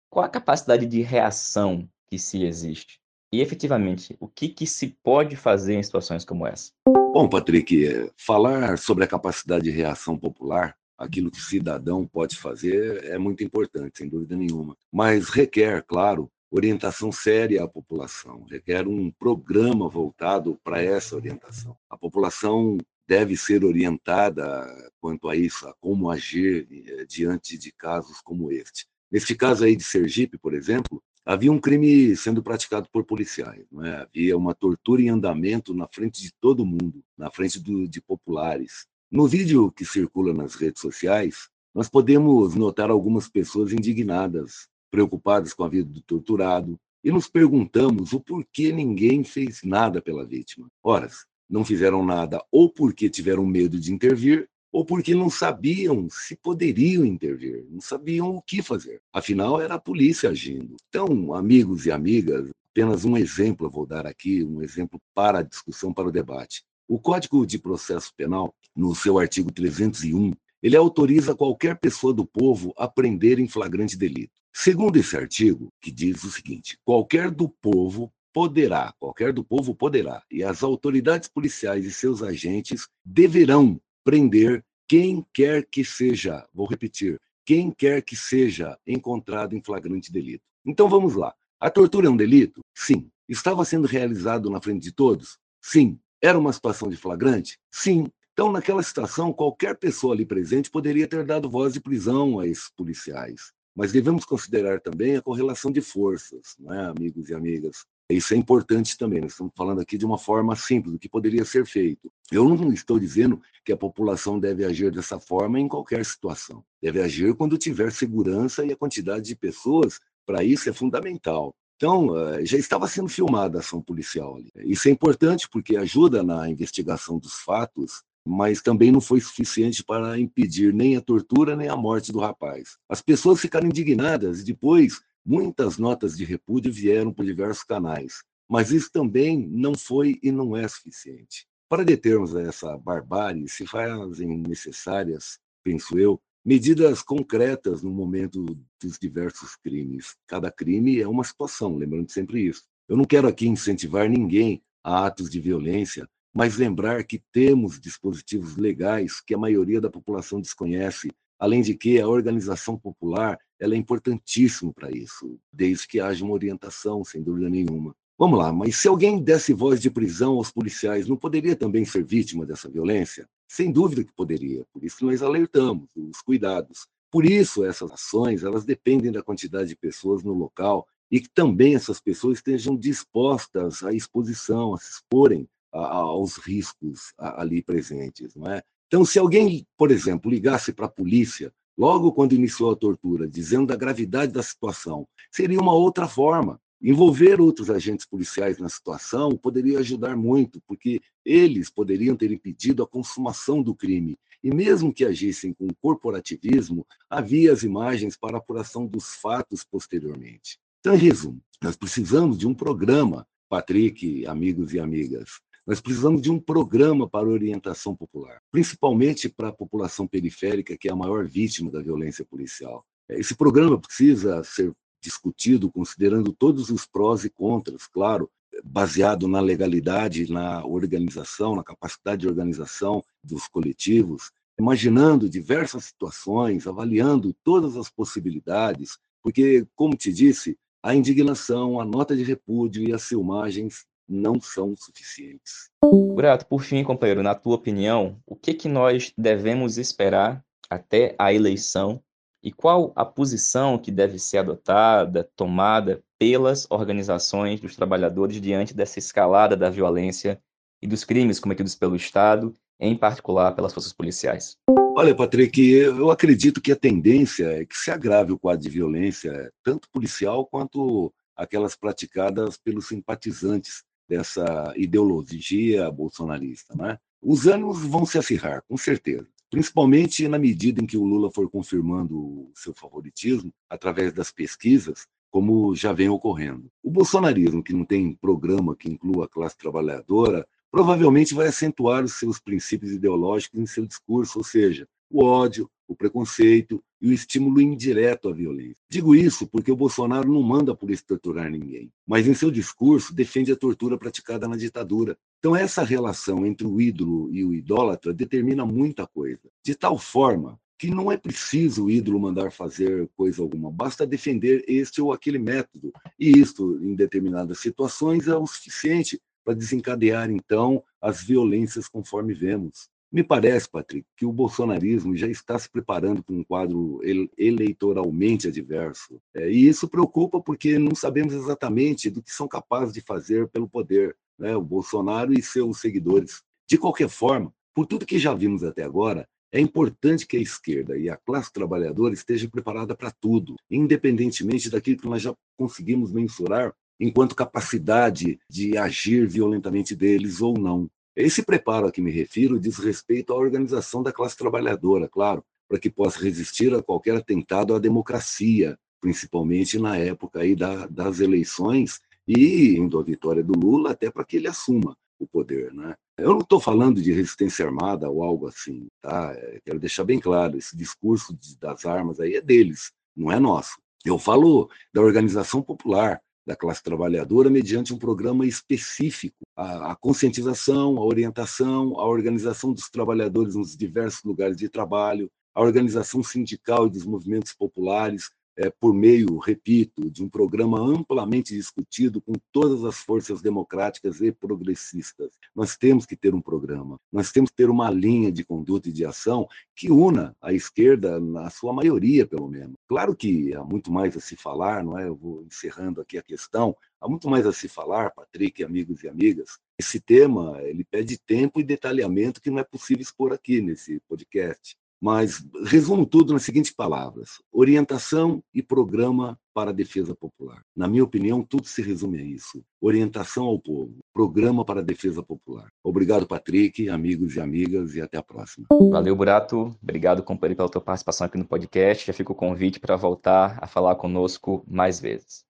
qual 0.09 0.25
a 0.25 0.29
capacidade 0.29 0.85
de 0.85 1.01
reação 1.01 1.89
que 2.09 2.19
se 2.19 2.43
existe? 2.43 2.99
E 3.31 3.41
efetivamente, 3.41 4.15
o 4.21 4.27
que, 4.27 4.47
que 4.47 4.65
se 4.65 4.97
pode 5.03 5.35
fazer 5.35 5.75
em 5.75 5.83
situações 5.83 6.23
como 6.23 6.47
essa? 6.47 6.71
Bom, 6.85 7.27
Patrick, 7.27 8.09
falar 8.15 8.77
sobre 8.77 9.03
a 9.03 9.07
capacidade 9.07 9.65
de 9.65 9.69
reação 9.69 10.17
popular, 10.17 10.77
aquilo 10.97 11.29
que 11.29 11.39
o 11.39 11.43
cidadão 11.43 12.07
pode 12.07 12.37
fazer, 12.37 13.03
é 13.03 13.17
muito 13.17 13.43
importante, 13.43 13.97
sem 13.97 14.07
dúvida 14.07 14.35
nenhuma. 14.35 14.77
Mas 14.89 15.27
requer, 15.27 15.83
claro, 15.83 16.31
orientação 16.49 17.11
séria 17.11 17.63
à 17.63 17.67
população, 17.67 18.45
requer 18.49 18.87
um 18.87 19.11
programa 19.11 19.89
voltado 19.89 20.57
para 20.63 20.81
essa 20.81 21.15
orientação. 21.15 21.75
A 21.89 21.97
população 21.97 22.77
deve 23.05 23.35
ser 23.35 23.65
orientada 23.65 24.65
quanto 25.01 25.27
a 25.27 25.35
isso, 25.35 25.67
a 25.67 25.73
como 25.81 26.09
agir 26.09 26.65
eh, 26.71 27.05
diante 27.05 27.57
de 27.57 27.73
casos 27.73 28.21
como 28.21 28.51
este. 28.51 28.85
Neste 29.11 29.35
caso 29.35 29.65
aí 29.65 29.75
de 29.75 29.83
Sergipe, 29.83 30.37
por 30.37 30.53
exemplo, 30.53 31.01
havia 31.27 31.51
um 31.51 31.59
crime 31.59 32.15
sendo 32.15 32.41
praticado 32.41 32.87
por 32.89 33.03
policiais, 33.03 33.65
é? 33.83 33.95
havia 33.95 34.37
uma 34.37 34.55
tortura 34.55 35.01
em 35.01 35.09
andamento 35.09 35.73
na 35.73 35.85
frente 35.85 36.21
de 36.21 36.31
todo 36.39 36.65
mundo, 36.65 37.03
na 37.17 37.29
frente 37.29 37.59
do, 37.59 37.85
de 37.85 37.99
populares. 37.99 38.87
No 39.11 39.27
vídeo 39.27 39.69
que 39.69 39.83
circula 39.83 40.33
nas 40.33 40.55
redes 40.55 40.81
sociais, 40.81 41.49
nós 41.75 41.89
podemos 41.89 42.55
notar 42.55 42.89
algumas 42.89 43.27
pessoas 43.27 43.73
indignadas, 43.73 44.69
preocupadas 44.89 45.53
com 45.53 45.65
a 45.65 45.69
vida 45.69 45.89
do 45.89 46.01
torturado, 46.01 46.79
e 47.03 47.11
nos 47.11 47.27
perguntamos 47.27 48.13
o 48.13 48.21
porquê 48.21 48.71
ninguém 48.71 49.21
fez 49.25 49.59
nada 49.63 50.01
pela 50.01 50.25
vítima. 50.25 50.69
Ora, 50.81 51.09
não 51.49 51.65
fizeram 51.65 52.05
nada 52.05 52.41
ou 52.49 52.71
porque 52.71 53.09
tiveram 53.09 53.45
medo 53.45 53.77
de 53.77 53.93
intervir, 53.93 54.49
ou 54.71 54.85
porque 54.85 55.15
não 55.15 55.29
sabiam 55.29 56.07
se 56.09 56.35
poderiam 56.35 57.05
intervir, 57.05 57.65
não 57.69 57.81
sabiam 57.81 58.35
o 58.35 58.41
que 58.41 58.61
fazer. 58.61 59.01
Afinal, 59.11 59.61
era 59.61 59.75
a 59.75 59.79
polícia 59.79 60.29
agindo. 60.29 60.75
Então, 60.89 61.33
amigos 61.33 61.85
e 61.85 61.91
amigas, 61.91 62.49
apenas 62.71 63.05
um 63.05 63.17
exemplo 63.17 63.65
eu 63.65 63.71
vou 63.71 63.85
dar 63.85 64.05
aqui, 64.05 64.43
um 64.43 64.61
exemplo 64.61 64.99
para 65.13 65.39
a 65.39 65.43
discussão, 65.43 65.93
para 65.93 66.07
o 66.07 66.11
debate. 66.11 66.63
O 66.87 66.99
Código 66.99 67.45
de 67.45 67.59
Processo 67.59 68.13
Penal, 68.15 68.53
no 68.75 68.95
seu 68.95 69.19
artigo 69.19 69.51
301, 69.51 70.31
ele 70.61 70.75
autoriza 70.75 71.35
qualquer 71.35 71.77
pessoa 71.79 72.13
do 72.13 72.25
povo 72.25 72.73
a 72.77 72.87
prender 72.87 73.39
em 73.39 73.47
flagrante 73.47 73.97
delito. 73.97 74.33
Segundo 74.53 74.97
esse 74.97 75.15
artigo, 75.15 75.69
que 75.81 75.91
diz 75.91 76.23
o 76.23 76.31
seguinte: 76.31 76.77
qualquer 76.83 77.29
do 77.29 77.47
povo 77.47 78.11
poderá, 78.33 78.93
qualquer 78.99 79.33
do 79.33 79.43
povo 79.43 79.73
poderá, 79.75 80.23
e 80.31 80.43
as 80.43 80.63
autoridades 80.63 81.27
policiais 81.27 81.85
e 81.85 81.91
seus 81.91 82.21
agentes 82.21 82.87
deverão 83.03 83.79
prender 84.07 84.63
quem 84.87 85.25
quer 85.33 85.67
que 85.69 85.83
seja, 85.83 86.47
vou 86.53 86.65
repetir, 86.65 87.19
quem 87.45 87.69
quer 87.69 88.01
que 88.01 88.15
seja 88.15 88.79
encontrado 88.87 89.53
em 89.53 89.61
flagrante 89.61 90.13
delito. 90.13 90.45
Então 90.65 90.87
vamos 90.87 91.13
lá. 91.13 91.35
A 91.59 91.69
tortura 91.69 92.07
é 92.07 92.09
um 92.09 92.15
delito? 92.15 92.61
Sim. 92.73 93.11
Estava 93.27 93.65
sendo 93.65 93.85
realizado 93.85 94.49
na 94.49 94.61
frente 94.61 94.81
de 94.81 94.93
todos? 94.93 95.37
Sim. 95.61 95.99
Era 96.21 96.39
uma 96.39 96.53
situação 96.53 96.87
de 96.87 96.95
flagrante? 96.95 97.59
Sim. 97.69 98.07
Então, 98.31 98.49
naquela 98.49 98.81
situação, 98.81 99.33
qualquer 99.33 99.75
pessoa 99.77 100.13
ali 100.13 100.25
presente 100.25 100.71
poderia 100.71 101.05
ter 101.05 101.25
dado 101.25 101.49
voz 101.49 101.73
de 101.73 101.81
prisão 101.81 102.39
a 102.39 102.47
esses 102.47 102.69
policiais. 102.77 103.51
Mas 103.75 103.91
devemos 103.91 104.23
considerar 104.23 104.79
também 104.79 105.17
a 105.17 105.21
correlação 105.21 105.69
de 105.69 105.81
forças, 105.81 106.55
não 106.57 106.73
é, 106.73 106.85
amigos 106.85 107.27
e 107.27 107.33
amigas? 107.33 107.85
Isso 108.09 108.33
é 108.33 108.37
importante 108.37 108.97
também. 108.97 109.19
Nós 109.19 109.31
estamos 109.31 109.51
falando 109.55 109.81
aqui 109.81 109.97
de 109.97 110.05
uma 110.05 110.17
forma 110.17 110.55
simples, 110.55 110.93
do 110.93 110.99
que 110.99 111.09
poderia 111.09 111.43
ser 111.43 111.65
feito. 111.65 112.11
Eu 112.31 112.47
não 112.47 112.71
estou 112.71 112.97
dizendo 112.97 113.41
que 113.65 113.71
a 113.71 113.77
população 113.77 114.39
deve 114.39 114.63
agir 114.63 114.91
dessa 114.91 115.19
forma 115.19 115.59
em 115.59 115.67
qualquer 115.67 116.05
situação. 116.05 116.63
Deve 116.81 117.01
agir 117.01 117.35
quando 117.35 117.57
tiver 117.57 117.91
segurança 117.91 118.65
e 118.65 118.71
a 118.71 118.77
quantidade 118.77 119.25
de 119.25 119.35
pessoas 119.35 119.99
para 120.25 120.43
isso 120.43 120.69
é 120.69 120.73
fundamental. 120.73 121.53
Então, 121.75 122.17
eh, 122.17 122.45
já 122.45 122.57
estava 122.57 122.87
sendo 122.87 123.09
filmada 123.09 123.57
a 123.57 123.61
ação 123.61 123.81
policial 123.81 124.37
ali. 124.37 124.51
Isso 124.65 124.87
é 124.87 124.91
importante 124.91 125.47
porque 125.49 125.75
ajuda 125.75 126.23
na 126.23 126.49
investigação 126.49 127.19
dos 127.19 127.33
fatos 127.33 128.03
mas 128.27 128.61
também 128.61 128.91
não 128.91 128.99
foi 128.99 129.21
suficiente 129.21 129.83
para 129.83 130.19
impedir 130.19 130.73
nem 130.73 130.97
a 130.97 131.01
tortura 131.01 131.55
nem 131.55 131.69
a 131.69 131.77
morte 131.77 132.11
do 132.11 132.19
rapaz. 132.19 132.77
As 132.89 133.01
pessoas 133.01 133.39
ficaram 133.39 133.67
indignadas 133.67 134.41
e 134.41 134.43
depois 134.43 135.01
muitas 135.27 135.77
notas 135.77 136.15
de 136.15 136.23
repúdio 136.23 136.71
vieram 136.71 137.11
por 137.11 137.25
diversos 137.25 137.65
canais, 137.65 138.23
mas 138.49 138.71
isso 138.71 138.89
também 138.89 139.45
não 139.45 139.75
foi 139.75 140.17
e 140.23 140.31
não 140.31 140.55
é 140.55 140.65
suficiente. 140.65 141.45
Para 141.67 141.83
determos 141.83 142.33
essa 142.33 142.77
barbárie, 142.77 143.49
se 143.49 143.67
fazem 143.67 144.37
necessárias, 144.37 145.37
penso 145.61 145.99
eu, 145.99 146.17
medidas 146.45 147.01
concretas 147.01 147.83
no 147.83 147.91
momento 147.91 148.45
dos 148.81 148.97
diversos 148.97 149.57
crimes. 149.57 150.15
Cada 150.25 150.49
crime 150.49 151.01
é 151.01 151.07
uma 151.07 151.25
situação, 151.25 151.75
lembrando 151.75 152.09
sempre 152.09 152.47
isso. 152.47 152.63
Eu 152.87 152.95
não 152.95 153.03
quero 153.03 153.27
aqui 153.27 153.49
incentivar 153.49 154.09
ninguém 154.09 154.63
a 154.81 155.07
atos 155.07 155.29
de 155.29 155.41
violência, 155.41 156.07
mas 156.33 156.55
lembrar 156.55 157.03
que 157.03 157.21
temos 157.33 157.81
dispositivos 157.81 158.55
legais 158.55 159.19
que 159.19 159.33
a 159.33 159.37
maioria 159.37 159.81
da 159.81 159.89
população 159.89 160.39
desconhece, 160.39 161.09
além 161.39 161.61
de 161.61 161.75
que 161.75 161.99
a 161.99 162.07
organização 162.07 162.77
popular 162.77 163.37
ela 163.59 163.73
é 163.73 163.77
importantíssima 163.77 164.71
para 164.73 164.91
isso, 164.91 165.39
desde 165.51 165.87
que 165.87 165.99
haja 165.99 166.23
uma 166.23 166.33
orientação, 166.33 167.03
sem 167.03 167.23
dúvida 167.23 167.49
nenhuma. 167.49 167.95
Vamos 168.17 168.39
lá, 168.39 168.51
mas 168.51 168.77
se 168.77 168.87
alguém 168.87 169.21
desse 169.21 169.53
voz 169.53 169.79
de 169.79 169.91
prisão 169.91 170.35
aos 170.35 170.51
policiais, 170.51 171.07
não 171.07 171.15
poderia 171.15 171.55
também 171.55 171.85
ser 171.85 172.03
vítima 172.03 172.45
dessa 172.45 172.69
violência? 172.69 173.27
Sem 173.47 173.71
dúvida 173.71 174.03
que 174.03 174.13
poderia, 174.13 174.65
por 174.73 174.83
isso 174.83 175.05
nós 175.05 175.21
alertamos 175.21 175.87
os 175.95 176.21
cuidados. 176.21 176.87
Por 177.11 177.25
isso 177.25 177.63
essas 177.63 177.91
ações, 177.91 178.43
elas 178.43 178.65
dependem 178.65 179.11
da 179.11 179.23
quantidade 179.23 179.69
de 179.69 179.75
pessoas 179.75 180.23
no 180.23 180.33
local 180.33 180.87
e 181.09 181.21
que 181.21 181.29
também 181.29 181.75
essas 181.75 182.01
pessoas 182.01 182.39
estejam 182.39 182.75
dispostas 182.75 183.83
à 183.83 183.93
exposição, 183.93 184.73
a 184.73 184.77
se 184.77 184.89
exporem 184.89 185.47
aos 185.71 186.37
riscos 186.37 187.13
ali 187.17 187.61
presentes, 187.61 188.35
não 188.35 188.51
é? 188.51 188.63
Então, 188.87 189.03
se 189.03 189.19
alguém, 189.19 189.67
por 189.77 189.91
exemplo, 189.91 190.31
ligasse 190.31 190.71
para 190.71 190.85
a 190.85 190.89
polícia 190.89 191.53
logo 191.77 192.11
quando 192.11 192.33
iniciou 192.33 192.71
a 192.71 192.75
tortura, 192.75 193.27
dizendo 193.27 193.67
da 193.67 193.75
gravidade 193.75 194.31
da 194.31 194.41
situação, 194.41 195.07
seria 195.29 195.59
uma 195.59 195.73
outra 195.73 196.07
forma. 196.07 196.59
Envolver 196.81 197.41
outros 197.41 197.69
agentes 197.69 198.05
policiais 198.05 198.59
na 198.59 198.69
situação 198.69 199.35
poderia 199.35 199.79
ajudar 199.79 200.15
muito, 200.15 200.61
porque 200.67 201.01
eles 201.25 201.69
poderiam 201.69 202.15
ter 202.15 202.31
impedido 202.31 202.83
a 202.83 202.87
consumação 202.87 203.61
do 203.61 203.75
crime. 203.75 204.17
E 204.43 204.53
mesmo 204.53 204.93
que 204.93 205.03
agissem 205.03 205.53
com 205.53 205.67
corporativismo, 205.81 206.85
havia 207.09 207.51
as 207.51 207.63
imagens 207.63 208.15
para 208.15 208.37
apuração 208.37 208.85
dos 208.85 209.15
fatos 209.15 209.63
posteriormente. 209.63 210.59
Então, 210.79 210.93
em 210.93 210.99
resumo, 210.99 211.41
nós 211.61 211.75
precisamos 211.75 212.37
de 212.37 212.47
um 212.47 212.53
programa, 212.53 213.27
Patrick, 213.49 214.25
amigos 214.27 214.73
e 214.73 214.79
amigas. 214.79 215.41
Nós 215.67 215.81
precisamos 215.81 216.21
de 216.21 216.31
um 216.31 216.39
programa 216.39 217.09
para 217.09 217.27
orientação 217.27 217.93
popular, 217.93 218.41
principalmente 218.49 219.27
para 219.27 219.49
a 219.49 219.53
população 219.53 220.07
periférica, 220.07 220.77
que 220.77 220.87
é 220.87 220.91
a 220.93 220.95
maior 220.95 221.27
vítima 221.27 221.69
da 221.69 221.81
violência 221.81 222.23
policial. 222.23 222.85
Esse 223.09 223.35
programa 223.35 223.77
precisa 223.77 224.41
ser 224.45 224.71
discutido 225.01 225.69
considerando 225.69 226.31
todos 226.31 226.69
os 226.69 226.85
prós 226.85 227.25
e 227.25 227.29
contras, 227.29 227.85
claro, 227.85 228.29
baseado 228.63 229.27
na 229.27 229.41
legalidade, 229.41 230.31
na 230.31 230.65
organização, 230.65 231.53
na 231.53 231.65
capacidade 231.65 232.21
de 232.21 232.29
organização 232.29 233.03
dos 233.21 233.45
coletivos, 233.49 234.31
imaginando 234.57 235.29
diversas 235.29 235.83
situações, 235.83 236.65
avaliando 236.65 237.35
todas 237.43 237.75
as 237.75 237.89
possibilidades, 237.89 238.97
porque, 239.21 239.67
como 239.75 239.97
te 239.97 240.13
disse, 240.13 240.57
a 240.81 240.95
indignação, 240.95 241.77
a 241.77 241.83
nota 241.83 242.15
de 242.15 242.23
repúdio 242.23 242.87
e 242.87 242.93
as 242.93 243.05
filmagens 243.05 243.85
não 244.07 244.39
são 244.39 244.75
suficientes. 244.77 245.69
Grato, 246.15 246.45
por 246.45 246.63
fim, 246.63 246.83
companheiro, 246.83 247.21
na 247.21 247.35
tua 247.35 247.55
opinião, 247.55 248.19
o 248.25 248.35
que, 248.35 248.53
que 248.53 248.69
nós 248.69 249.13
devemos 249.17 249.77
esperar 249.77 250.43
até 250.69 251.15
a 251.17 251.33
eleição 251.33 252.01
e 252.43 252.51
qual 252.51 252.93
a 252.95 253.03
posição 253.03 253.77
que 253.77 253.91
deve 253.91 254.19
ser 254.19 254.39
adotada, 254.39 255.29
tomada 255.35 256.03
pelas 256.17 256.65
organizações 256.69 257.59
dos 257.59 257.75
trabalhadores 257.75 258.39
diante 258.39 258.73
dessa 258.73 258.99
escalada 258.99 259.55
da 259.55 259.69
violência 259.69 260.41
e 260.81 260.87
dos 260.87 261.03
crimes 261.03 261.39
cometidos 261.39 261.75
pelo 261.75 261.95
Estado, 261.95 262.53
em 262.79 262.95
particular 262.95 263.53
pelas 263.53 263.73
forças 263.73 263.93
policiais? 263.93 264.55
Olha, 264.95 265.15
Patrick, 265.15 265.61
eu 265.61 266.09
acredito 266.09 266.61
que 266.61 266.71
a 266.71 266.75
tendência 266.75 267.61
é 267.61 267.65
que 267.65 267.75
se 267.77 267.91
agrave 267.91 268.31
o 268.31 268.39
quadro 268.39 268.63
de 268.63 268.69
violência, 268.69 269.51
tanto 269.63 269.89
policial 269.91 270.45
quanto 270.45 271.13
aquelas 271.35 271.75
praticadas 271.75 272.57
pelos 272.57 272.87
simpatizantes 272.87 273.83
dessa 274.07 274.73
ideologia 274.75 275.91
bolsonarista. 275.91 276.75
Né? 276.75 276.97
Os 277.21 277.47
ânimos 277.47 277.79
vão 277.85 278.05
se 278.05 278.17
acirrar, 278.17 278.63
com 278.67 278.77
certeza 278.77 279.27
principalmente 279.49 280.27
na 280.27 280.37
medida 280.37 280.81
em 280.81 280.85
que 280.85 280.97
o 280.97 281.05
Lula 281.05 281.31
for 281.31 281.49
confirmando 281.49 282.51
seu 282.53 282.73
favoritismo 282.73 283.53
através 283.69 284.13
das 284.13 284.31
pesquisas, 284.31 285.07
como 285.29 285.75
já 285.75 285.93
vem 285.93 286.09
ocorrendo. 286.09 286.69
O 286.83 286.91
bolsonarismo, 286.91 287.63
que 287.63 287.73
não 287.73 287.85
tem 287.85 288.13
programa 288.13 288.75
que 288.75 288.89
inclua 288.89 289.25
a 289.25 289.29
classe 289.29 289.57
trabalhadora, 289.57 290.47
provavelmente 290.69 291.33
vai 291.33 291.47
acentuar 291.47 292.03
os 292.03 292.13
seus 292.13 292.39
princípios 292.39 292.91
ideológicos 292.91 293.59
em 293.59 293.65
seu 293.65 293.85
discurso, 293.85 294.39
ou 294.39 294.43
seja, 294.43 294.87
o 295.09 295.23
ódio, 295.23 295.69
o 295.87 295.95
preconceito 295.95 296.83
e 297.01 297.09
o 297.09 297.13
estímulo 297.13 297.61
indireto 297.61 298.29
à 298.29 298.33
violência. 298.33 298.83
Digo 298.89 299.15
isso 299.15 299.47
porque 299.47 299.71
o 299.71 299.75
Bolsonaro 299.75 300.31
não 300.31 300.41
manda 300.41 300.75
por 300.75 300.89
isso 300.89 301.05
torturar 301.05 301.49
ninguém, 301.49 301.91
mas 302.05 302.27
em 302.27 302.33
seu 302.33 302.49
discurso 302.49 303.13
defende 303.13 303.51
a 303.51 303.55
tortura 303.55 303.97
praticada 303.97 304.47
na 304.47 304.57
ditadura. 304.57 305.17
Então 305.39 305.55
essa 305.55 305.83
relação 305.83 306.45
entre 306.45 306.65
o 306.65 306.81
ídolo 306.81 307.33
e 307.33 307.43
o 307.43 307.53
idólatra 307.53 308.13
determina 308.13 308.65
muita 308.65 309.05
coisa, 309.05 309.49
de 309.63 309.75
tal 309.75 309.97
forma 309.97 310.59
que 310.77 310.91
não 310.91 311.11
é 311.11 311.17
preciso 311.17 311.85
o 311.85 311.89
ídolo 311.89 312.19
mandar 312.19 312.51
fazer 312.51 313.09
coisa 313.15 313.41
alguma, 313.41 313.71
basta 313.71 314.05
defender 314.05 314.63
este 314.67 315.01
ou 315.01 315.11
aquele 315.11 315.39
método. 315.39 315.91
E 316.19 316.37
isto, 316.37 316.79
em 316.83 316.93
determinadas 316.93 317.59
situações, 317.59 318.27
é 318.27 318.35
o 318.35 318.45
suficiente 318.45 319.19
para 319.43 319.55
desencadear, 319.55 320.29
então, 320.29 320.83
as 321.01 321.23
violências 321.23 321.87
conforme 321.87 322.33
vemos. 322.33 322.89
Me 323.09 323.23
parece, 323.23 323.69
Patrick, 323.69 324.05
que 324.17 324.25
o 324.25 324.33
bolsonarismo 324.33 325.15
já 325.15 325.27
está 325.27 325.57
se 325.57 325.69
preparando 325.69 326.21
para 326.21 326.35
um 326.35 326.43
quadro 326.43 326.99
eleitoralmente 327.37 328.49
adverso. 328.49 329.21
É, 329.33 329.49
e 329.49 329.67
isso 329.67 329.87
preocupa 329.87 330.41
porque 330.41 330.77
não 330.77 330.93
sabemos 330.93 331.33
exatamente 331.33 332.09
do 332.09 332.21
que 332.21 332.31
são 332.31 332.47
capazes 332.47 332.93
de 332.93 332.99
fazer 332.99 333.47
pelo 333.47 333.69
poder, 333.69 334.15
né? 334.37 334.55
o 334.55 334.61
Bolsonaro 334.61 335.33
e 335.33 335.41
seus 335.41 335.79
seguidores. 335.79 336.41
De 336.67 336.77
qualquer 336.77 337.07
forma, 337.07 337.53
por 337.73 337.85
tudo 337.85 338.05
que 338.05 338.19
já 338.19 338.33
vimos 338.33 338.61
até 338.63 338.83
agora, 338.83 339.27
é 339.53 339.59
importante 339.61 340.27
que 340.27 340.35
a 340.35 340.41
esquerda 340.41 340.97
e 340.97 341.09
a 341.09 341.15
classe 341.15 341.51
trabalhadora 341.53 342.13
estejam 342.13 342.49
preparadas 342.49 342.97
para 342.97 343.11
tudo, 343.11 343.55
independentemente 343.71 344.69
daquilo 344.69 344.97
que 344.97 345.07
nós 345.07 345.21
já 345.21 345.33
conseguimos 345.57 346.11
mensurar 346.11 346.73
enquanto 346.99 347.35
capacidade 347.35 348.39
de 348.49 348.77
agir 348.77 349.27
violentamente 349.27 349.95
deles 349.95 350.41
ou 350.41 350.57
não. 350.57 350.89
Esse 351.17 351.41
preparo 351.41 351.87
a 351.87 351.91
que 351.91 351.99
me 351.99 352.11
refiro 352.11 352.59
diz 352.59 352.77
respeito 352.77 353.33
à 353.33 353.35
organização 353.35 354.03
da 354.03 354.13
classe 354.13 354.37
trabalhadora, 354.37 355.09
claro, 355.09 355.43
para 355.67 355.79
que 355.79 355.89
possa 355.89 356.19
resistir 356.19 356.71
a 356.75 356.83
qualquer 356.83 357.17
atentado 357.17 357.73
à 357.73 357.79
democracia, 357.79 358.77
principalmente 359.01 359.79
na 359.79 359.97
época 359.97 360.41
aí 360.41 360.55
da, 360.55 360.85
das 360.85 361.19
eleições 361.19 361.99
e, 362.27 362.77
indo 362.77 362.99
à 362.99 363.03
vitória 363.03 363.43
do 363.43 363.57
Lula, 363.57 363.93
até 363.93 364.11
para 364.11 364.23
que 364.23 364.37
ele 364.37 364.47
assuma 364.47 364.95
o 365.17 365.25
poder. 365.25 365.73
Né? 365.73 365.95
Eu 366.19 366.33
não 366.33 366.41
estou 366.41 366.59
falando 366.59 367.01
de 367.01 367.11
resistência 367.11 367.65
armada 367.65 368.07
ou 368.07 368.21
algo 368.21 368.47
assim, 368.47 368.85
tá? 369.01 369.35
Quero 369.65 369.79
deixar 369.79 370.03
bem 370.03 370.19
claro, 370.19 370.55
esse 370.55 370.77
discurso 370.77 371.35
das 371.59 371.83
armas 371.83 372.19
aí 372.19 372.35
é 372.35 372.41
deles, 372.41 372.91
não 373.15 373.31
é 373.31 373.39
nosso. 373.39 373.79
Eu 374.05 374.19
falo 374.19 374.69
da 374.93 375.01
organização 375.01 375.63
popular, 375.63 376.21
da 376.47 376.55
classe 376.55 376.81
trabalhadora 376.81 377.49
mediante 377.49 377.93
um 377.93 377.97
programa 377.97 378.45
específico, 378.45 379.45
a, 379.53 379.91
a, 379.91 379.95
conscientização, 379.97 380.97
a 380.97 381.03
orientação, 381.03 381.99
a 381.99 382.07
organização 382.07 382.71
dos 382.71 382.89
trabalhadores 382.89 383.53
nos 383.53 383.75
diversos 383.75 384.23
lugares 384.23 384.55
de 384.55 384.69
trabalho, 384.69 385.29
a 385.53 385.61
organização 385.61 386.23
sindical 386.23 386.87
e 386.87 386.89
dos 386.89 387.05
movimentos 387.05 387.51
populares, 387.51 388.31
é, 388.57 388.71
por 388.71 388.93
meio, 388.93 389.37
repito, 389.37 390.09
de 390.09 390.23
um 390.23 390.29
programa 390.29 390.79
amplamente 390.79 391.53
discutido 391.53 392.19
com 392.19 392.33
todas 392.51 392.83
as 392.83 392.97
forças 392.97 393.41
democráticas 393.41 394.19
e 394.19 394.31
progressistas. 394.31 395.29
Nós 395.55 395.77
temos 395.77 396.05
que 396.05 396.15
ter 396.15 396.33
um 396.33 396.41
programa, 396.41 396.99
nós 397.11 397.31
temos 397.31 397.51
que 397.51 397.57
ter 397.57 397.69
uma 397.69 397.91
linha 397.91 398.31
de 398.31 398.43
conduta 398.43 398.89
e 398.89 398.91
de 398.91 399.05
ação 399.05 399.47
que 399.75 399.91
una 399.91 400.35
a 400.41 400.51
esquerda, 400.51 401.19
na 401.19 401.49
sua 401.51 401.71
maioria, 401.71 402.25
pelo 402.25 402.47
menos. 402.47 402.75
Claro 402.87 403.15
que 403.15 403.53
há 403.53 403.63
muito 403.63 403.91
mais 403.91 404.17
a 404.17 404.19
se 404.19 404.35
falar, 404.35 404.83
não 404.83 404.97
é? 404.97 405.07
Eu 405.07 405.15
vou 405.15 405.43
encerrando 405.43 406.01
aqui 406.01 406.17
a 406.17 406.23
questão. 406.23 406.75
Há 406.99 407.07
muito 407.07 407.29
mais 407.29 407.45
a 407.45 407.53
se 407.53 407.67
falar, 407.67 408.09
Patrick, 408.11 408.63
amigos 408.63 409.03
e 409.03 409.07
amigas. 409.07 409.59
Esse 409.79 409.99
tema 409.99 410.59
ele 410.63 410.83
pede 410.83 411.19
tempo 411.19 411.59
e 411.59 411.63
detalhamento 411.63 412.41
que 412.41 412.49
não 412.49 412.59
é 412.59 412.63
possível 412.63 413.03
expor 413.03 413.31
aqui 413.31 413.61
nesse 413.61 413.99
podcast. 414.07 414.75
Mas 415.01 415.45
resumo 415.65 416.05
tudo 416.05 416.33
nas 416.33 416.43
seguintes 416.43 416.73
palavras: 416.73 417.41
orientação 417.51 418.43
e 418.53 418.63
programa 418.63 419.37
para 419.53 419.69
a 419.69 419.73
defesa 419.73 420.15
popular. 420.15 420.61
Na 420.75 420.87
minha 420.87 421.03
opinião, 421.03 421.43
tudo 421.43 421.67
se 421.67 421.81
resume 421.81 422.19
a 422.19 422.23
isso: 422.23 422.63
orientação 422.81 423.45
ao 423.45 423.59
povo, 423.59 423.97
programa 424.13 424.65
para 424.65 424.79
a 424.79 424.83
defesa 424.83 425.21
popular. 425.21 425.67
Obrigado, 425.83 426.27
Patrick, 426.27 426.89
amigos 426.89 427.35
e 427.35 427.39
amigas, 427.39 427.95
e 427.95 428.01
até 428.01 428.17
a 428.17 428.23
próxima. 428.23 428.67
Valeu, 428.91 429.15
Burato. 429.15 429.75
Obrigado, 429.81 430.23
companheiro, 430.23 430.57
pela 430.57 430.69
tua 430.69 430.81
participação 430.81 431.25
aqui 431.25 431.37
no 431.37 431.45
podcast. 431.45 432.07
Já 432.07 432.13
fica 432.13 432.31
o 432.31 432.35
convite 432.35 432.79
para 432.79 432.95
voltar 432.95 433.57
a 433.61 433.67
falar 433.67 433.95
conosco 433.95 434.63
mais 434.67 434.99
vezes. 434.99 435.45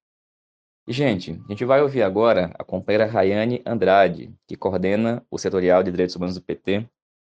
E, 0.88 0.94
gente, 0.94 1.42
a 1.46 1.52
gente 1.52 1.66
vai 1.66 1.82
ouvir 1.82 2.02
agora 2.02 2.54
a 2.58 2.64
companheira 2.64 3.06
Rayane 3.06 3.62
Andrade, 3.66 4.34
que 4.48 4.56
coordena 4.56 5.22
o 5.30 5.38
setorial 5.38 5.84
de 5.84 5.92
direitos 5.92 6.16
humanos 6.16 6.36
do 6.36 6.42
PT 6.42 6.88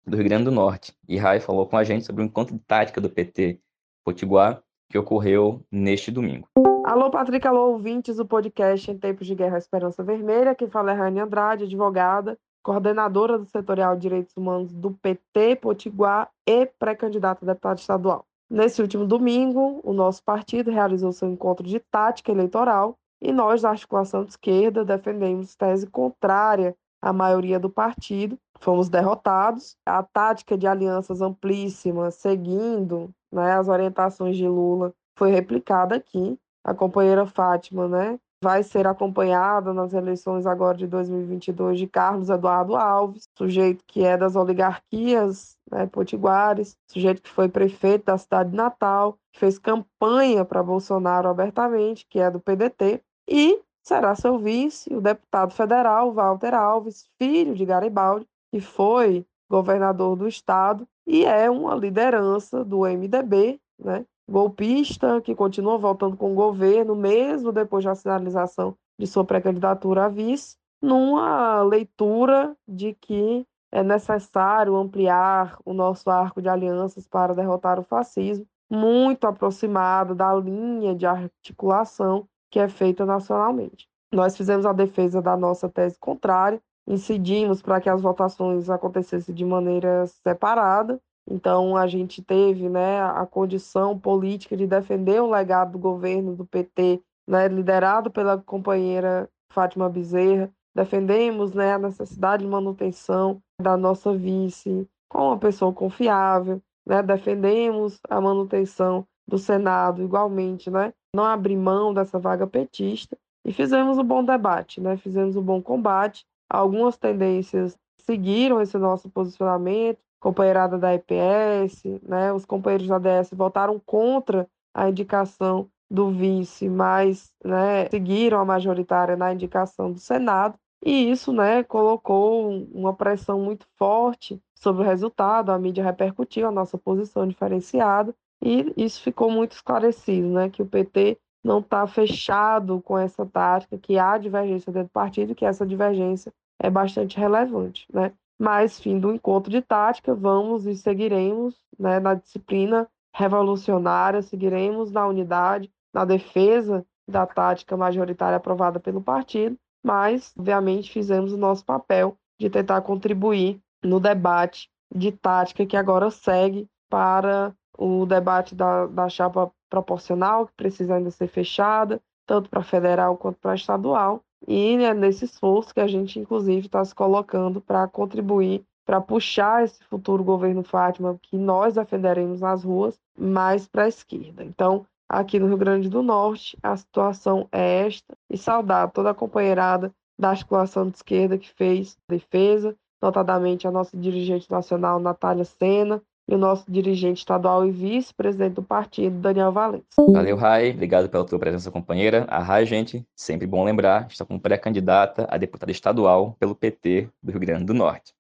do 0.09 0.16
Rio 0.16 0.25
Grande 0.25 0.44
do 0.44 0.51
Norte. 0.51 0.94
E 1.09 1.16
Rai 1.16 1.40
falou 1.40 1.66
com 1.66 1.77
a 1.77 1.85
gente 1.85 2.05
sobre 2.05 2.23
o 2.23 2.25
encontro 2.25 2.55
de 2.55 2.61
tática 2.61 3.01
do 3.01 3.11
PT 3.11 3.61
Potiguar, 4.05 4.62
que 4.90 4.99
ocorreu 4.99 5.62
neste 5.71 6.11
domingo. 6.11 6.49
Alô, 6.85 7.11
Patrick, 7.11 7.47
alô, 7.47 7.73
ouvintes 7.73 8.16
do 8.16 8.27
podcast 8.27 8.90
Em 8.90 8.97
Tempos 8.97 9.27
de 9.27 9.35
Guerra 9.35 9.59
Esperança 9.59 10.03
Vermelha. 10.03 10.55
Quem 10.55 10.68
fala 10.68 10.92
é 10.92 10.94
Rayane 10.94 11.21
Andrade, 11.21 11.64
advogada, 11.64 12.38
coordenadora 12.62 13.38
do 13.38 13.44
setorial 13.44 13.94
de 13.94 14.03
direitos 14.03 14.35
humanos 14.37 14.73
do 14.73 14.92
PT 14.92 15.57
Potiguar 15.57 16.31
e 16.47 16.64
pré-candidata 16.79 17.44
a 17.44 17.53
deputada 17.53 17.79
estadual. 17.79 18.25
Nesse 18.51 18.81
último 18.81 19.05
domingo, 19.05 19.81
o 19.85 19.92
nosso 19.92 20.25
partido 20.25 20.71
realizou 20.71 21.12
seu 21.12 21.29
encontro 21.29 21.66
de 21.66 21.79
tática 21.79 22.33
eleitoral 22.33 22.97
e 23.21 23.33
nós, 23.33 23.62
da 23.62 23.71
articulação 23.71 24.25
de 24.25 24.31
esquerda, 24.31 24.85
defendemos 24.85 25.55
tese 25.55 25.87
contrária 25.87 26.75
à 27.03 27.12
maioria 27.12 27.59
do 27.59 27.68
partido. 27.68 28.38
Fomos 28.61 28.88
derrotados. 28.88 29.77
A 29.87 30.03
tática 30.03 30.57
de 30.57 30.66
alianças 30.66 31.21
amplíssimas, 31.21 32.16
seguindo 32.16 33.11
né, 33.33 33.53
as 33.53 33.68
orientações 33.68 34.37
de 34.37 34.47
Lula, 34.47 34.92
foi 35.16 35.31
replicada 35.31 35.97
aqui. 35.97 36.38
A 36.64 36.75
companheira 36.75 37.27
Fátima 37.27 37.88
né, 37.88 38.18
vai 38.42 38.62
ser 38.62 38.87
acompanhada 38.87 39.73
nas 39.73 39.92
eleições 39.92 40.47
agora 40.47 40.77
de 40.77 40.87
2022 40.87 41.79
de 41.79 41.87
Carlos 41.87 42.31
Eduardo 42.31 42.77
Alves, 42.77 43.29
sujeito 43.37 43.83
que 43.87 44.05
é 44.05 44.16
das 44.16 44.37
oligarquias 44.37 45.57
né, 45.71 45.87
potiguares, 45.87 46.77
sujeito 46.90 47.23
que 47.23 47.31
foi 47.31 47.49
prefeito 47.49 48.07
da 48.07 48.18
cidade 48.18 48.51
de 48.51 48.57
Natal, 48.57 49.18
que 49.33 49.40
fez 49.40 49.59
campanha 49.59 50.44
para 50.44 50.62
Bolsonaro 50.62 51.29
abertamente, 51.29 52.07
que 52.09 52.21
é 52.21 52.31
do 52.31 52.40
PDT, 52.40 53.03
e 53.29 53.61
será 53.83 54.14
seu 54.14 54.38
vice 54.38 54.94
o 54.94 55.01
deputado 55.01 55.53
federal 55.53 56.12
Walter 56.12 56.55
Alves, 56.55 57.09
filho 57.18 57.55
de 57.55 57.64
Garibaldi, 57.64 58.27
que 58.53 58.61
foi 58.61 59.27
governador 59.51 60.17
do 60.17 60.29
estado 60.29 60.87
e 61.07 61.25
é 61.25 61.51
uma 61.51 61.75
liderança 61.75 62.65
do 62.65 62.81
MDB, 62.81 63.59
né? 63.79 64.05
golpista, 64.31 65.21
que 65.23 65.35
continua 65.35 65.79
voltando 65.79 66.17
com 66.17 66.33
o 66.33 66.35
governo, 66.35 66.95
mesmo 66.95 67.51
depois 67.51 67.85
da 67.85 67.95
sinalização 67.95 68.77
de 68.99 69.07
sua 69.07 69.25
pré-candidatura 69.25 70.05
a 70.05 70.09
vice, 70.09 70.57
numa 70.83 71.63
leitura 71.63 72.55
de 72.67 72.95
que 72.95 73.47
é 73.73 73.83
necessário 73.83 74.77
ampliar 74.77 75.59
o 75.65 75.73
nosso 75.73 76.11
arco 76.11 76.43
de 76.43 76.49
alianças 76.49 77.07
para 77.07 77.35
derrotar 77.35 77.79
o 77.79 77.83
fascismo, 77.83 78.47
muito 78.71 79.27
aproximado 79.27 80.15
da 80.15 80.35
linha 80.35 80.95
de 80.95 81.07
articulação 81.07 82.29
que 82.51 82.59
é 82.59 82.69
feita 82.69 83.05
nacionalmente. 83.07 83.89
Nós 84.13 84.37
fizemos 84.37 84.65
a 84.65 84.73
defesa 84.73 85.21
da 85.21 85.37
nossa 85.37 85.69
tese 85.69 85.99
contrária, 85.99 86.61
incidimos 86.88 87.61
para 87.61 87.81
que 87.81 87.90
as 87.90 88.01
votações 88.01 88.70
acontecessem 88.70 89.35
de 89.35 89.44
maneira 89.44 90.07
separada. 90.07 91.01
Então, 91.31 91.77
a 91.77 91.87
gente 91.87 92.22
teve 92.22 92.68
né, 92.68 93.03
a 93.03 93.27
condição 93.27 93.98
política 93.98 94.57
de 94.57 94.66
defender 94.66 95.20
o 95.20 95.31
legado 95.31 95.72
do 95.72 95.79
governo 95.79 96.35
do 96.35 96.46
PT, 96.46 97.03
né, 97.29 97.46
liderado 97.48 98.11
pela 98.11 98.38
companheira 98.38 99.29
Fátima 99.53 99.88
Bezerra. 99.90 100.51
Defendemos 100.74 101.53
né, 101.53 101.74
a 101.74 101.79
necessidade 101.79 102.44
de 102.44 102.51
manutenção 102.51 103.42
da 103.61 103.77
nossa 103.77 104.16
vice 104.16 104.88
com 105.11 105.29
uma 105.29 105.38
pessoa 105.38 105.72
confiável. 105.72 106.62
Né, 106.87 107.03
defendemos 107.03 108.01
a 108.09 108.18
manutenção 108.18 109.07
do 109.29 109.37
Senado 109.37 110.03
igualmente, 110.03 110.70
né, 110.70 110.94
não 111.14 111.24
abrir 111.24 111.57
mão 111.57 111.92
dessa 111.92 112.18
vaga 112.18 112.46
petista 112.46 113.14
e 113.44 113.53
fizemos 113.53 113.98
um 113.98 114.05
bom 114.05 114.22
debate, 114.22 114.79
né? 114.79 114.98
Fizemos 114.98 115.35
um 115.35 115.42
bom 115.42 115.62
combate. 115.62 116.27
Algumas 116.49 116.97
tendências 116.97 117.77
seguiram 117.99 118.61
esse 118.61 118.79
nosso 118.79 119.09
posicionamento, 119.11 119.99
companheirada 120.21 120.79
da 120.79 120.95
EPS, 120.95 122.01
né? 122.03 122.33
Os 122.33 122.45
companheiros 122.45 122.89
da 122.89 122.97
ADS 122.97 123.31
votaram 123.33 123.81
contra 123.85 124.49
a 124.75 124.89
indicação 124.89 125.69
do 125.91 126.11
vice, 126.11 126.69
mas 126.69 127.33
né, 127.45 127.89
seguiram 127.89 128.39
a 128.39 128.45
majoritária 128.45 129.17
na 129.17 129.33
indicação 129.33 129.91
do 129.91 129.99
Senado. 129.99 130.59
E 130.85 131.11
isso 131.11 131.33
né, 131.33 131.65
colocou 131.65 132.51
uma 132.73 132.95
pressão 132.95 133.41
muito 133.41 133.67
forte 133.77 134.41
sobre 134.55 134.83
o 134.83 134.85
resultado, 134.85 135.51
a 135.51 135.59
mídia 135.59 135.83
repercutiu 135.83 136.47
a 136.47 136.53
nossa 136.53 136.77
posição 136.77 137.27
diferenciada, 137.27 138.15
e 138.43 138.73
isso 138.77 139.03
ficou 139.03 139.31
muito 139.31 139.53
esclarecido, 139.53 140.29
né, 140.29 140.49
que 140.49 140.63
o 140.63 140.67
PT 140.67 141.19
não 141.44 141.61
está 141.61 141.87
fechado 141.87 142.81
com 142.83 142.98
essa 142.98 143.24
tática, 143.24 143.79
que 143.79 143.98
há 143.98 144.18
divergência 144.18 144.72
dentro 144.72 144.88
do 144.88 144.92
partido, 144.92 145.35
que 145.35 145.44
essa 145.44 145.66
divergência 145.66 146.33
é 146.61 146.68
bastante 146.68 147.18
relevante, 147.18 147.87
né? 147.92 148.12
Mas, 148.38 148.79
fim 148.79 148.98
do 148.98 149.12
encontro 149.12 149.51
de 149.51 149.61
tática, 149.61 150.14
vamos 150.14 150.64
e 150.64 150.77
seguiremos 150.77 151.57
né, 151.79 151.98
na 151.98 152.14
disciplina 152.14 152.88
revolucionária, 153.12 154.22
seguiremos 154.22 154.92
na 154.92 155.07
unidade, 155.09 155.70
na 155.92 156.05
defesa 156.05 156.87
da 157.09 157.27
tática 157.27 157.77
majoritária 157.77 158.37
aprovada 158.37 158.79
pelo 158.79 159.03
partido, 159.03 159.57
mas, 159.85 160.33
obviamente, 160.38 160.92
fizemos 160.92 161.33
o 161.33 161.37
nosso 161.37 161.64
papel 161.64 162.16
de 162.38 162.48
tentar 162.48 162.81
contribuir 162.83 163.61
no 163.83 163.98
debate 163.98 164.68
de 164.94 165.11
tática 165.11 165.66
que 165.66 165.77
agora 165.77 166.11
segue 166.11 166.68
para 166.88 167.55
o 167.77 168.07
debate 168.07 168.55
da, 168.55 168.87
da 168.87 169.09
chapa 169.09 169.51
proporcional, 169.68 170.46
que 170.46 170.52
precisa 170.54 170.94
ainda 170.94 171.11
ser 171.11 171.28
fechada, 171.28 172.00
tanto 172.26 172.50
para 172.50 172.62
federal 172.62 173.16
quanto 173.16 173.38
para 173.38 173.54
estadual. 173.54 174.22
E 174.46 174.76
é 174.76 174.94
nesse 174.94 175.24
esforço 175.24 175.74
que 175.74 175.81
a 175.81 175.87
gente, 175.87 176.18
inclusive, 176.18 176.66
está 176.66 176.85
se 176.85 176.94
colocando 176.94 177.61
para 177.61 177.88
contribuir, 177.88 178.64
para 178.87 179.00
puxar 179.00 179.64
esse 179.64 179.83
futuro 179.85 180.22
governo 180.22 180.62
Fátima, 180.62 181.18
que 181.22 181.37
nós 181.37 181.74
defenderemos 181.74 182.40
nas 182.40 182.64
ruas, 182.64 182.98
mais 183.18 183.66
para 183.66 183.85
a 183.85 183.88
esquerda. 183.88 184.44
Então, 184.44 184.87
aqui 185.09 185.38
no 185.38 185.46
Rio 185.46 185.57
Grande 185.57 185.88
do 185.88 186.02
Norte, 186.02 186.57
a 186.62 186.76
situação 186.76 187.48
é 187.50 187.87
esta. 187.87 188.14
E 188.31 188.38
saudar 188.38 188.90
toda 188.90 189.11
a 189.11 189.14
companheirada 189.14 189.92
da 190.18 190.31
articulação 190.31 190.88
de 190.88 190.96
esquerda 190.96 191.38
que 191.38 191.48
fez 191.50 191.96
defesa, 192.09 192.76
notadamente 193.00 193.66
a 193.66 193.70
nossa 193.70 193.96
dirigente 193.96 194.50
nacional, 194.50 194.98
Natália 194.98 195.44
Sena, 195.44 196.02
e 196.29 196.35
o 196.35 196.38
nosso 196.38 196.71
dirigente 196.71 197.21
estadual 197.21 197.67
e 197.67 197.71
vice-presidente 197.71 198.55
do 198.55 198.62
partido, 198.62 199.19
Daniel 199.19 199.51
Valente. 199.51 199.87
Valeu, 199.97 200.37
Rai. 200.37 200.71
Obrigado 200.71 201.09
pela 201.09 201.25
tua 201.25 201.38
presença, 201.38 201.71
companheira. 201.71 202.27
A 202.29 202.41
Rai, 202.41 202.67
gente, 202.67 203.07
sempre 203.17 203.47
bom 203.47 203.64
lembrar, 203.64 204.07
está 204.11 204.27
como 204.27 204.38
pré-candidata 204.38 205.27
a 205.31 205.38
deputada 205.38 205.73
estadual 205.73 206.37
pelo 206.38 206.55
PT 206.55 207.09
do 207.23 207.31
Rio 207.31 207.41
Grande 207.41 207.64
do 207.64 207.73
Norte. 207.73 208.12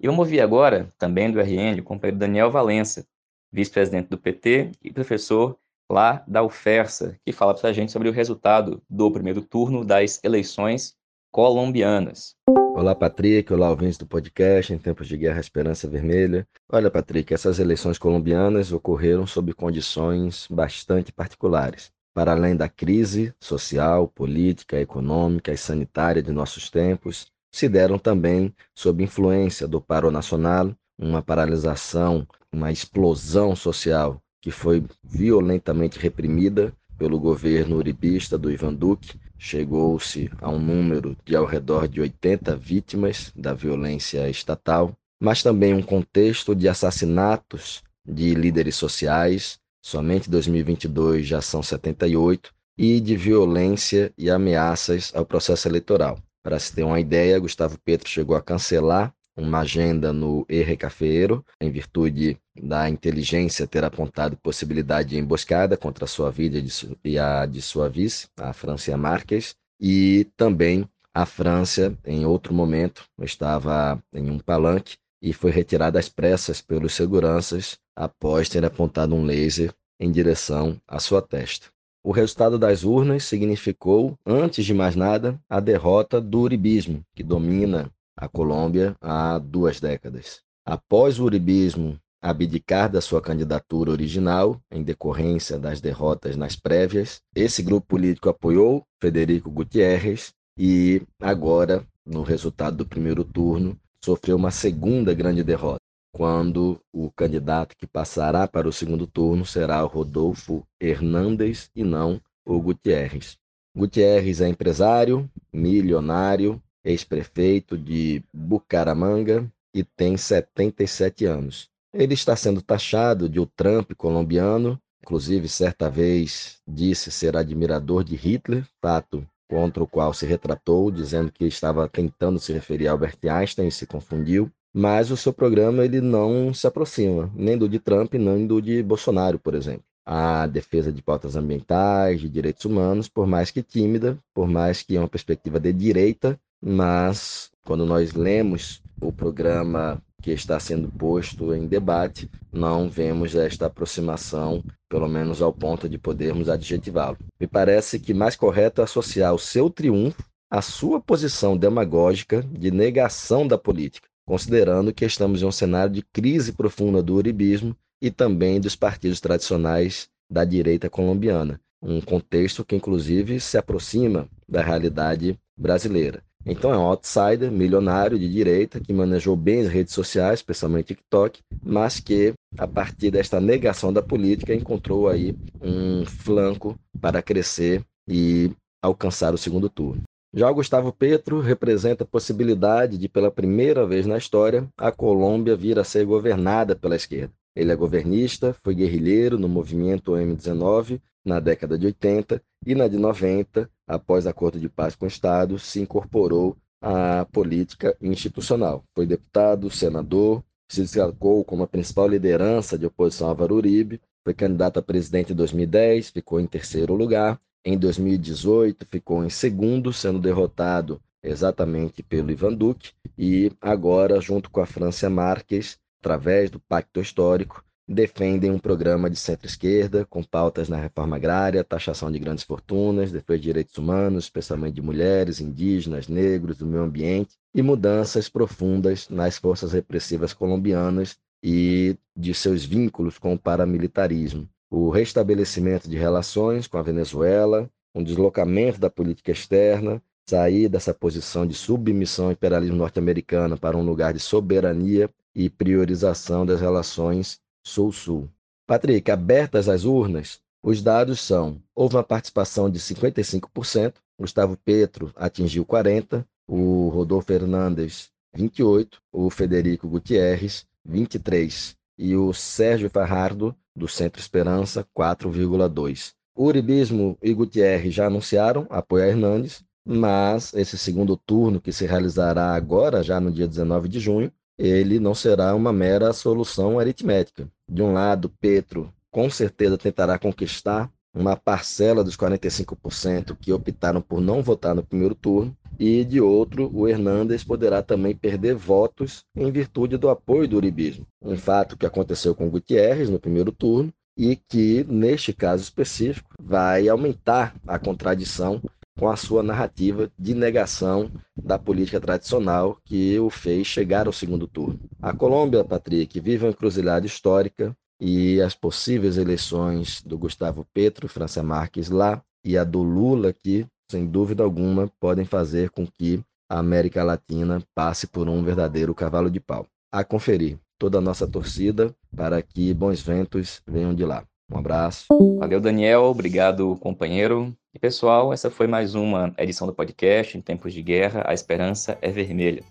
E 0.00 0.06
vamos 0.06 0.20
ouvir 0.20 0.40
agora, 0.40 0.92
também 0.98 1.30
do 1.30 1.40
RN, 1.40 1.78
o 1.80 1.84
companheiro 1.84 2.18
Daniel 2.18 2.50
Valença, 2.50 3.06
vice-presidente 3.52 4.08
do 4.08 4.18
PT 4.18 4.72
e 4.82 4.90
professor 4.90 5.58
lá 5.90 6.24
da 6.26 6.42
UFERSA, 6.42 7.18
que 7.24 7.32
fala 7.32 7.54
para 7.54 7.68
a 7.68 7.72
gente 7.72 7.92
sobre 7.92 8.08
o 8.08 8.12
resultado 8.12 8.82
do 8.88 9.10
primeiro 9.10 9.42
turno 9.42 9.84
das 9.84 10.22
eleições 10.24 10.96
colombianas. 11.30 12.36
Olá, 12.76 12.92
Patrick. 12.92 13.52
Olá, 13.52 13.70
ouvintes 13.70 13.96
do 13.96 14.04
podcast 14.04 14.74
Em 14.74 14.78
Tempos 14.78 15.06
de 15.06 15.16
Guerra 15.16 15.38
Esperança 15.38 15.88
Vermelha. 15.88 16.44
Olha, 16.68 16.90
Patrick, 16.90 17.32
essas 17.32 17.60
eleições 17.60 17.98
colombianas 17.98 18.72
ocorreram 18.72 19.28
sob 19.28 19.54
condições 19.54 20.48
bastante 20.50 21.12
particulares. 21.12 21.92
Para 22.12 22.32
além 22.32 22.56
da 22.56 22.68
crise 22.68 23.32
social, 23.38 24.08
política, 24.08 24.80
econômica 24.80 25.52
e 25.52 25.56
sanitária 25.56 26.20
de 26.20 26.32
nossos 26.32 26.68
tempos, 26.68 27.28
se 27.52 27.68
deram 27.68 27.96
também 27.96 28.52
sob 28.74 29.04
influência 29.04 29.68
do 29.68 29.80
paro 29.80 30.10
nacional, 30.10 30.74
uma 30.98 31.22
paralisação, 31.22 32.26
uma 32.52 32.72
explosão 32.72 33.54
social 33.54 34.20
que 34.42 34.50
foi 34.50 34.84
violentamente 35.00 35.96
reprimida 35.96 36.74
pelo 36.98 37.20
governo 37.20 37.76
uribista 37.76 38.36
do 38.36 38.50
Ivan 38.50 38.74
Duque, 38.74 39.16
chegou-se 39.38 40.30
a 40.40 40.50
um 40.50 40.58
número 40.58 41.16
de 41.24 41.36
ao 41.36 41.44
redor 41.44 41.88
de 41.88 42.00
80 42.00 42.56
vítimas 42.56 43.32
da 43.34 43.52
violência 43.52 44.28
estatal, 44.28 44.92
mas 45.20 45.42
também 45.42 45.74
um 45.74 45.82
contexto 45.82 46.54
de 46.54 46.68
assassinatos 46.68 47.82
de 48.06 48.34
líderes 48.34 48.76
sociais, 48.76 49.58
somente 49.82 50.30
2022 50.30 51.26
já 51.26 51.40
são 51.40 51.62
78, 51.62 52.52
e 52.76 53.00
de 53.00 53.16
violência 53.16 54.12
e 54.18 54.28
ameaças 54.28 55.12
ao 55.14 55.24
processo 55.24 55.68
eleitoral. 55.68 56.18
Para 56.42 56.58
se 56.58 56.74
ter 56.74 56.82
uma 56.82 57.00
ideia, 57.00 57.38
Gustavo 57.38 57.78
Petro 57.78 58.08
chegou 58.08 58.36
a 58.36 58.42
cancelar 58.42 59.14
uma 59.36 59.60
agenda 59.60 60.12
no 60.12 60.46
Erre 60.48 60.76
Cafeiro, 60.76 61.44
em 61.60 61.70
virtude 61.70 62.38
da 62.62 62.88
inteligência 62.88 63.66
ter 63.66 63.84
apontado 63.84 64.36
possibilidade 64.36 65.10
de 65.10 65.18
emboscada 65.18 65.76
contra 65.76 66.04
a 66.04 66.08
sua 66.08 66.30
vida 66.30 66.62
e 67.04 67.18
a 67.18 67.46
de 67.46 67.60
sua 67.60 67.88
vice, 67.88 68.28
a 68.36 68.52
Francia 68.52 68.96
Marques, 68.96 69.56
e 69.80 70.26
também 70.36 70.88
a 71.12 71.26
França, 71.26 71.96
em 72.04 72.24
outro 72.24 72.54
momento, 72.54 73.04
estava 73.22 74.02
em 74.12 74.30
um 74.30 74.38
palanque 74.38 74.96
e 75.22 75.32
foi 75.32 75.50
retirada 75.50 75.98
às 75.98 76.08
pressas 76.08 76.60
pelos 76.60 76.94
seguranças 76.94 77.78
após 77.96 78.48
ter 78.48 78.64
apontado 78.64 79.14
um 79.14 79.24
laser 79.24 79.72
em 79.98 80.10
direção 80.10 80.80
à 80.86 80.98
sua 80.98 81.22
testa. 81.22 81.68
O 82.02 82.12
resultado 82.12 82.58
das 82.58 82.84
urnas 82.84 83.24
significou, 83.24 84.18
antes 84.26 84.66
de 84.66 84.74
mais 84.74 84.94
nada, 84.94 85.40
a 85.48 85.58
derrota 85.60 86.20
do 86.20 86.40
uribismo, 86.40 87.02
que 87.14 87.22
domina 87.22 87.90
a 88.16 88.28
Colômbia 88.28 88.96
há 89.00 89.38
duas 89.38 89.80
décadas. 89.80 90.40
Após 90.64 91.18
o 91.18 91.24
uribismo 91.24 91.98
abdicar 92.22 92.90
da 92.90 93.02
sua 93.02 93.20
candidatura 93.20 93.90
original, 93.90 94.58
em 94.70 94.82
decorrência 94.82 95.58
das 95.58 95.80
derrotas 95.80 96.36
nas 96.36 96.56
prévias, 96.56 97.20
esse 97.34 97.62
grupo 97.62 97.86
político 97.88 98.30
apoiou 98.30 98.82
Federico 98.98 99.50
Gutierrez 99.50 100.32
e 100.56 101.02
agora, 101.20 101.86
no 102.06 102.22
resultado 102.22 102.78
do 102.78 102.86
primeiro 102.86 103.24
turno, 103.24 103.78
sofreu 104.02 104.36
uma 104.36 104.50
segunda 104.50 105.12
grande 105.12 105.42
derrota, 105.42 105.80
quando 106.14 106.80
o 106.92 107.10
candidato 107.10 107.76
que 107.76 107.86
passará 107.86 108.48
para 108.48 108.68
o 108.68 108.72
segundo 108.72 109.06
turno 109.06 109.44
será 109.44 109.84
o 109.84 109.88
Rodolfo 109.88 110.66
Hernández 110.80 111.68
e 111.74 111.84
não 111.84 112.20
o 112.46 112.60
Gutierrez. 112.60 113.36
Gutierrez 113.76 114.40
é 114.40 114.48
empresário, 114.48 115.28
milionário, 115.52 116.62
ex-prefeito 116.84 117.78
de 117.78 118.22
Bucaramanga 118.32 119.50
e 119.74 119.82
tem 119.82 120.16
77 120.16 121.24
anos. 121.24 121.68
Ele 121.92 122.14
está 122.14 122.36
sendo 122.36 122.60
taxado 122.60 123.28
de 123.28 123.40
o 123.40 123.46
Trump 123.46 123.92
colombiano, 123.96 124.80
inclusive 125.02 125.48
certa 125.48 125.88
vez 125.88 126.58
disse 126.66 127.10
ser 127.10 127.36
admirador 127.36 128.02
de 128.02 128.16
Hitler, 128.16 128.66
fato 128.80 129.26
contra 129.48 129.82
o 129.82 129.86
qual 129.86 130.12
se 130.12 130.26
retratou, 130.26 130.90
dizendo 130.90 131.30
que 131.30 131.44
estava 131.44 131.88
tentando 131.88 132.40
se 132.40 132.52
referir 132.52 132.88
a 132.88 132.92
Albert 132.92 133.18
Einstein 133.22 133.68
e 133.68 133.72
se 133.72 133.86
confundiu. 133.86 134.50
Mas 134.76 135.12
o 135.12 135.16
seu 135.16 135.32
programa 135.32 135.84
ele 135.84 136.00
não 136.00 136.52
se 136.52 136.66
aproxima 136.66 137.30
nem 137.32 137.56
do 137.56 137.68
de 137.68 137.78
Trump, 137.78 138.14
nem 138.14 138.44
do 138.44 138.60
de 138.60 138.82
Bolsonaro, 138.82 139.38
por 139.38 139.54
exemplo. 139.54 139.84
A 140.04 140.46
defesa 140.48 140.92
de 140.92 141.00
pautas 141.00 141.36
ambientais, 141.36 142.20
de 142.20 142.28
direitos 142.28 142.64
humanos, 142.64 143.08
por 143.08 143.26
mais 143.26 143.50
que 143.52 143.62
tímida, 143.62 144.18
por 144.34 144.48
mais 144.48 144.82
que 144.82 144.96
é 144.96 144.98
uma 144.98 145.08
perspectiva 145.08 145.60
de 145.60 145.72
direita, 145.72 146.38
mas 146.64 147.50
quando 147.62 147.84
nós 147.84 148.14
lemos 148.14 148.80
o 148.98 149.12
programa 149.12 150.02
que 150.22 150.30
está 150.30 150.58
sendo 150.58 150.88
posto 150.88 151.52
em 151.52 151.66
debate, 151.66 152.30
não 152.50 152.88
vemos 152.88 153.34
esta 153.34 153.66
aproximação, 153.66 154.64
pelo 154.88 155.06
menos 155.06 155.42
ao 155.42 155.52
ponto 155.52 155.86
de 155.86 155.98
podermos 155.98 156.48
adjetivá-lo. 156.48 157.18
Me 157.38 157.46
parece 157.46 158.00
que 158.00 158.14
mais 158.14 158.34
correto 158.34 158.80
é 158.80 158.84
associar 158.84 159.34
o 159.34 159.38
seu 159.38 159.68
triunfo 159.68 160.24
à 160.50 160.62
sua 160.62 160.98
posição 160.98 161.54
demagógica 161.54 162.42
de 162.42 162.70
negação 162.70 163.46
da 163.46 163.58
política, 163.58 164.08
considerando 164.26 164.94
que 164.94 165.04
estamos 165.04 165.42
em 165.42 165.44
um 165.44 165.52
cenário 165.52 165.92
de 165.92 166.02
crise 166.02 166.52
profunda 166.52 167.02
do 167.02 167.14
uribismo 167.14 167.76
e 168.00 168.10
também 168.10 168.58
dos 168.58 168.74
partidos 168.74 169.20
tradicionais 169.20 170.08
da 170.30 170.44
direita 170.46 170.88
colombiana, 170.88 171.60
um 171.82 172.00
contexto 172.00 172.64
que 172.64 172.74
inclusive 172.74 173.38
se 173.38 173.58
aproxima 173.58 174.26
da 174.48 174.62
realidade 174.62 175.38
brasileira. 175.54 176.22
Então 176.46 176.72
é 176.72 176.78
um 176.78 176.82
outsider, 176.82 177.50
milionário 177.50 178.18
de 178.18 178.28
direita, 178.28 178.78
que 178.78 178.92
manejou 178.92 179.34
bem 179.34 179.62
as 179.62 179.68
redes 179.68 179.94
sociais, 179.94 180.40
especialmente 180.40 180.88
TikTok, 180.88 181.40
mas 181.62 182.00
que, 182.00 182.34
a 182.58 182.66
partir 182.66 183.10
desta 183.10 183.40
negação 183.40 183.92
da 183.92 184.02
política, 184.02 184.54
encontrou 184.54 185.08
aí 185.08 185.34
um 185.62 186.04
flanco 186.04 186.78
para 187.00 187.22
crescer 187.22 187.82
e 188.06 188.50
alcançar 188.82 189.32
o 189.32 189.38
segundo 189.38 189.70
turno. 189.70 190.02
Já 190.36 190.50
o 190.50 190.54
Gustavo 190.54 190.92
Petro 190.92 191.40
representa 191.40 192.02
a 192.04 192.06
possibilidade 192.06 192.98
de, 192.98 193.08
pela 193.08 193.30
primeira 193.30 193.86
vez 193.86 194.04
na 194.04 194.18
história, 194.18 194.68
a 194.76 194.90
Colômbia 194.90 195.56
vir 195.56 195.78
a 195.78 195.84
ser 195.84 196.04
governada 196.04 196.74
pela 196.74 196.96
esquerda. 196.96 197.32
Ele 197.56 197.70
é 197.70 197.76
governista, 197.76 198.54
foi 198.62 198.74
guerrilheiro 198.74 199.38
no 199.38 199.48
movimento 199.48 200.12
M19 200.12 201.00
na 201.24 201.38
década 201.40 201.78
de 201.78 201.86
80 201.86 202.42
e 202.66 202.74
na 202.74 202.88
de 202.88 202.98
90 202.98 203.70
após 203.86 204.26
acordo 204.26 204.58
de 204.58 204.68
paz 204.68 204.96
com 204.96 205.04
o 205.04 205.08
Estado, 205.08 205.58
se 205.58 205.80
incorporou 205.80 206.56
à 206.80 207.26
política 207.26 207.96
institucional. 208.00 208.84
Foi 208.94 209.06
deputado, 209.06 209.70
senador, 209.70 210.42
se 210.68 210.80
destacou 210.82 211.44
como 211.44 211.62
a 211.62 211.66
principal 211.66 212.08
liderança 212.08 212.78
de 212.78 212.86
oposição 212.86 213.28
a 213.28 213.30
Álvaro 213.30 213.56
Uribe, 213.56 214.00
foi 214.24 214.32
candidato 214.32 214.78
a 214.78 214.82
presidente 214.82 215.32
em 215.32 215.36
2010, 215.36 216.10
ficou 216.10 216.40
em 216.40 216.46
terceiro 216.46 216.94
lugar. 216.94 217.38
Em 217.62 217.78
2018, 217.78 218.86
ficou 218.90 219.24
em 219.24 219.28
segundo, 219.28 219.92
sendo 219.92 220.18
derrotado 220.18 221.00
exatamente 221.22 222.02
pelo 222.02 222.30
Ivan 222.30 222.54
Duque. 222.54 222.92
E 223.18 223.52
agora, 223.60 224.20
junto 224.20 224.50
com 224.50 224.60
a 224.60 224.66
França 224.66 225.10
Marques, 225.10 225.78
através 226.00 226.50
do 226.50 226.58
Pacto 226.58 227.00
Histórico, 227.00 227.62
defendem 227.86 228.50
um 228.50 228.58
programa 228.58 229.10
de 229.10 229.16
centro-esquerda 229.16 230.06
com 230.06 230.22
pautas 230.22 230.68
na 230.68 230.78
reforma 230.78 231.16
agrária, 231.16 231.62
taxação 231.62 232.10
de 232.10 232.18
grandes 232.18 232.44
fortunas, 232.44 233.12
defesa 233.12 233.38
de 233.38 233.44
direitos 233.44 233.76
humanos, 233.76 234.24
especialmente 234.24 234.74
de 234.74 234.82
mulheres, 234.82 235.40
indígenas, 235.40 236.08
negros, 236.08 236.56
do 236.56 236.66
meio 236.66 236.82
ambiente 236.82 237.36
e 237.54 237.62
mudanças 237.62 238.28
profundas 238.28 239.08
nas 239.08 239.36
forças 239.36 239.72
repressivas 239.72 240.32
colombianas 240.32 241.16
e 241.42 241.96
de 242.16 242.32
seus 242.32 242.64
vínculos 242.64 243.18
com 243.18 243.34
o 243.34 243.38
paramilitarismo. 243.38 244.48
O 244.70 244.88
restabelecimento 244.88 245.88
de 245.88 245.96
relações 245.96 246.66
com 246.66 246.78
a 246.78 246.82
Venezuela, 246.82 247.70
um 247.94 248.02
deslocamento 248.02 248.80
da 248.80 248.88
política 248.88 249.30
externa, 249.30 250.02
sair 250.28 250.68
dessa 250.68 250.94
posição 250.94 251.46
de 251.46 251.52
submissão 251.52 252.26
ao 252.26 252.32
imperialismo 252.32 252.76
norte-americano 252.76 253.58
para 253.58 253.76
um 253.76 253.82
lugar 253.82 254.14
de 254.14 254.20
soberania 254.20 255.10
e 255.34 255.50
priorização 255.50 256.46
das 256.46 256.60
relações 256.60 257.38
Sul-Sul. 257.64 258.28
Patrick, 258.66 259.10
abertas 259.10 259.68
as 259.68 259.84
urnas, 259.84 260.40
os 260.62 260.82
dados 260.82 261.20
são: 261.20 261.60
houve 261.74 261.96
uma 261.96 262.04
participação 262.04 262.70
de 262.70 262.78
55%, 262.78 263.94
Gustavo 264.18 264.56
Petro 264.56 265.12
atingiu 265.16 265.64
40%, 265.64 266.24
o 266.46 266.88
Rodolfo 266.88 267.26
Fernandes 267.26 268.10
28%, 268.36 268.98
o 269.12 269.30
Federico 269.30 269.88
Gutierrez 269.88 270.66
23% 270.88 271.74
e 271.96 272.16
o 272.16 272.32
Sérgio 272.32 272.90
Farrardo, 272.90 273.54
do 273.74 273.88
Centro 273.88 274.20
Esperança, 274.20 274.86
4,2%. 274.96 276.12
O 276.36 276.46
Uribismo 276.46 277.16
e 277.22 277.32
Gutierrez 277.32 277.94
já 277.94 278.06
anunciaram 278.06 278.66
apoio 278.68 279.04
a 279.04 279.08
Hernandes, 279.08 279.64
mas 279.84 280.52
esse 280.54 280.76
segundo 280.76 281.16
turno, 281.16 281.60
que 281.60 281.72
se 281.72 281.86
realizará 281.86 282.54
agora, 282.54 283.02
já 283.02 283.20
no 283.20 283.30
dia 283.30 283.46
19 283.46 283.88
de 283.88 284.00
junho, 284.00 284.32
ele 284.58 284.98
não 284.98 285.14
será 285.14 285.54
uma 285.54 285.72
mera 285.72 286.12
solução 286.12 286.78
aritmética. 286.78 287.48
De 287.68 287.82
um 287.82 287.92
lado, 287.92 288.28
Petro 288.40 288.92
com 289.10 289.30
certeza 289.30 289.78
tentará 289.78 290.18
conquistar 290.18 290.90
uma 291.14 291.36
parcela 291.36 292.02
dos 292.02 292.16
45% 292.16 293.36
que 293.40 293.52
optaram 293.52 294.00
por 294.00 294.20
não 294.20 294.42
votar 294.42 294.74
no 294.74 294.82
primeiro 294.82 295.14
turno, 295.14 295.56
e 295.78 296.04
de 296.04 296.20
outro, 296.20 296.70
o 296.74 296.88
Hernandes 296.88 297.44
poderá 297.44 297.82
também 297.82 298.14
perder 298.14 298.54
votos 298.54 299.24
em 299.36 299.50
virtude 299.50 299.96
do 299.96 300.08
apoio 300.08 300.48
do 300.48 300.56
uribismo. 300.56 301.06
Um 301.22 301.36
fato 301.36 301.76
que 301.76 301.86
aconteceu 301.86 302.34
com 302.34 302.50
Gutierrez 302.50 303.08
no 303.08 303.18
primeiro 303.18 303.50
turno 303.50 303.92
e 304.16 304.36
que, 304.36 304.84
neste 304.88 305.32
caso 305.32 305.62
específico, 305.62 306.34
vai 306.40 306.88
aumentar 306.88 307.54
a 307.66 307.78
contradição 307.78 308.60
com 308.98 309.08
a 309.08 309.16
sua 309.16 309.42
narrativa 309.42 310.10
de 310.18 310.34
negação 310.34 311.10
da 311.36 311.58
política 311.58 312.00
tradicional 312.00 312.78
que 312.84 313.18
o 313.18 313.28
fez 313.28 313.66
chegar 313.66 314.06
ao 314.06 314.12
segundo 314.12 314.46
turno. 314.46 314.78
A 315.02 315.12
Colômbia, 315.12 315.64
Patrick, 315.64 316.20
vive 316.20 316.44
uma 316.44 316.50
encruzilhada 316.50 317.06
histórica 317.06 317.76
e 318.00 318.40
as 318.40 318.54
possíveis 318.54 319.16
eleições 319.16 320.02
do 320.02 320.16
Gustavo 320.16 320.66
Petro, 320.72 321.08
França 321.08 321.42
Marques 321.42 321.90
lá 321.90 322.22
e 322.44 322.56
a 322.56 322.64
do 322.64 322.82
Lula 322.82 323.30
aqui, 323.30 323.66
sem 323.90 324.06
dúvida 324.06 324.42
alguma, 324.42 324.90
podem 325.00 325.24
fazer 325.24 325.70
com 325.70 325.86
que 325.86 326.22
a 326.48 326.58
América 326.58 327.02
Latina 327.02 327.62
passe 327.74 328.06
por 328.06 328.28
um 328.28 328.42
verdadeiro 328.42 328.94
cavalo 328.94 329.30
de 329.30 329.40
pau. 329.40 329.66
A 329.92 330.04
conferir 330.04 330.58
toda 330.78 330.98
a 330.98 331.00
nossa 331.00 331.26
torcida 331.26 331.94
para 332.14 332.42
que 332.42 332.74
bons 332.74 333.00
ventos 333.00 333.62
venham 333.66 333.94
de 333.94 334.04
lá. 334.04 334.24
Um 334.50 334.58
abraço. 334.58 335.06
Valeu, 335.38 335.60
Daniel. 335.60 336.04
Obrigado, 336.04 336.76
companheiro. 336.76 337.56
E 337.74 337.78
pessoal, 337.78 338.32
essa 338.32 338.50
foi 338.50 338.66
mais 338.66 338.94
uma 338.94 339.32
edição 339.38 339.66
do 339.66 339.72
podcast 339.72 340.36
Em 340.36 340.40
Tempos 340.40 340.72
de 340.72 340.82
Guerra, 340.82 341.24
a 341.26 341.34
Esperança 341.34 341.98
é 342.00 342.10
Vermelha. 342.10 342.62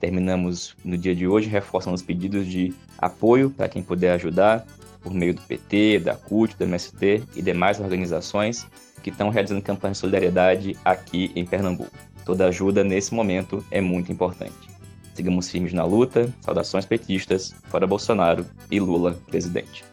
Terminamos 0.00 0.76
no 0.84 0.96
dia 0.96 1.14
de 1.14 1.26
hoje 1.26 1.48
reforçando 1.48 1.94
os 1.94 2.02
pedidos 2.02 2.46
de 2.46 2.72
apoio 2.96 3.50
para 3.50 3.68
quem 3.68 3.82
puder 3.82 4.12
ajudar 4.12 4.64
por 5.00 5.12
meio 5.12 5.34
do 5.34 5.42
PT, 5.42 5.98
da 6.00 6.14
CUT, 6.14 6.56
do 6.56 6.64
MST 6.64 7.24
e 7.34 7.42
demais 7.42 7.80
organizações 7.80 8.66
que 9.02 9.10
estão 9.10 9.28
realizando 9.28 9.62
campanha 9.62 9.92
de 9.92 9.98
solidariedade 9.98 10.76
aqui 10.84 11.32
em 11.34 11.44
Pernambuco. 11.44 11.90
Toda 12.24 12.46
ajuda 12.46 12.84
nesse 12.84 13.12
momento 13.12 13.64
é 13.70 13.80
muito 13.80 14.12
importante. 14.12 14.68
Sigamos 15.14 15.50
firmes 15.50 15.72
na 15.72 15.84
luta. 15.84 16.32
Saudações 16.40 16.84
petistas. 16.84 17.54
Fora 17.64 17.86
Bolsonaro 17.86 18.46
e 18.70 18.78
Lula 18.78 19.18
presidente. 19.26 19.87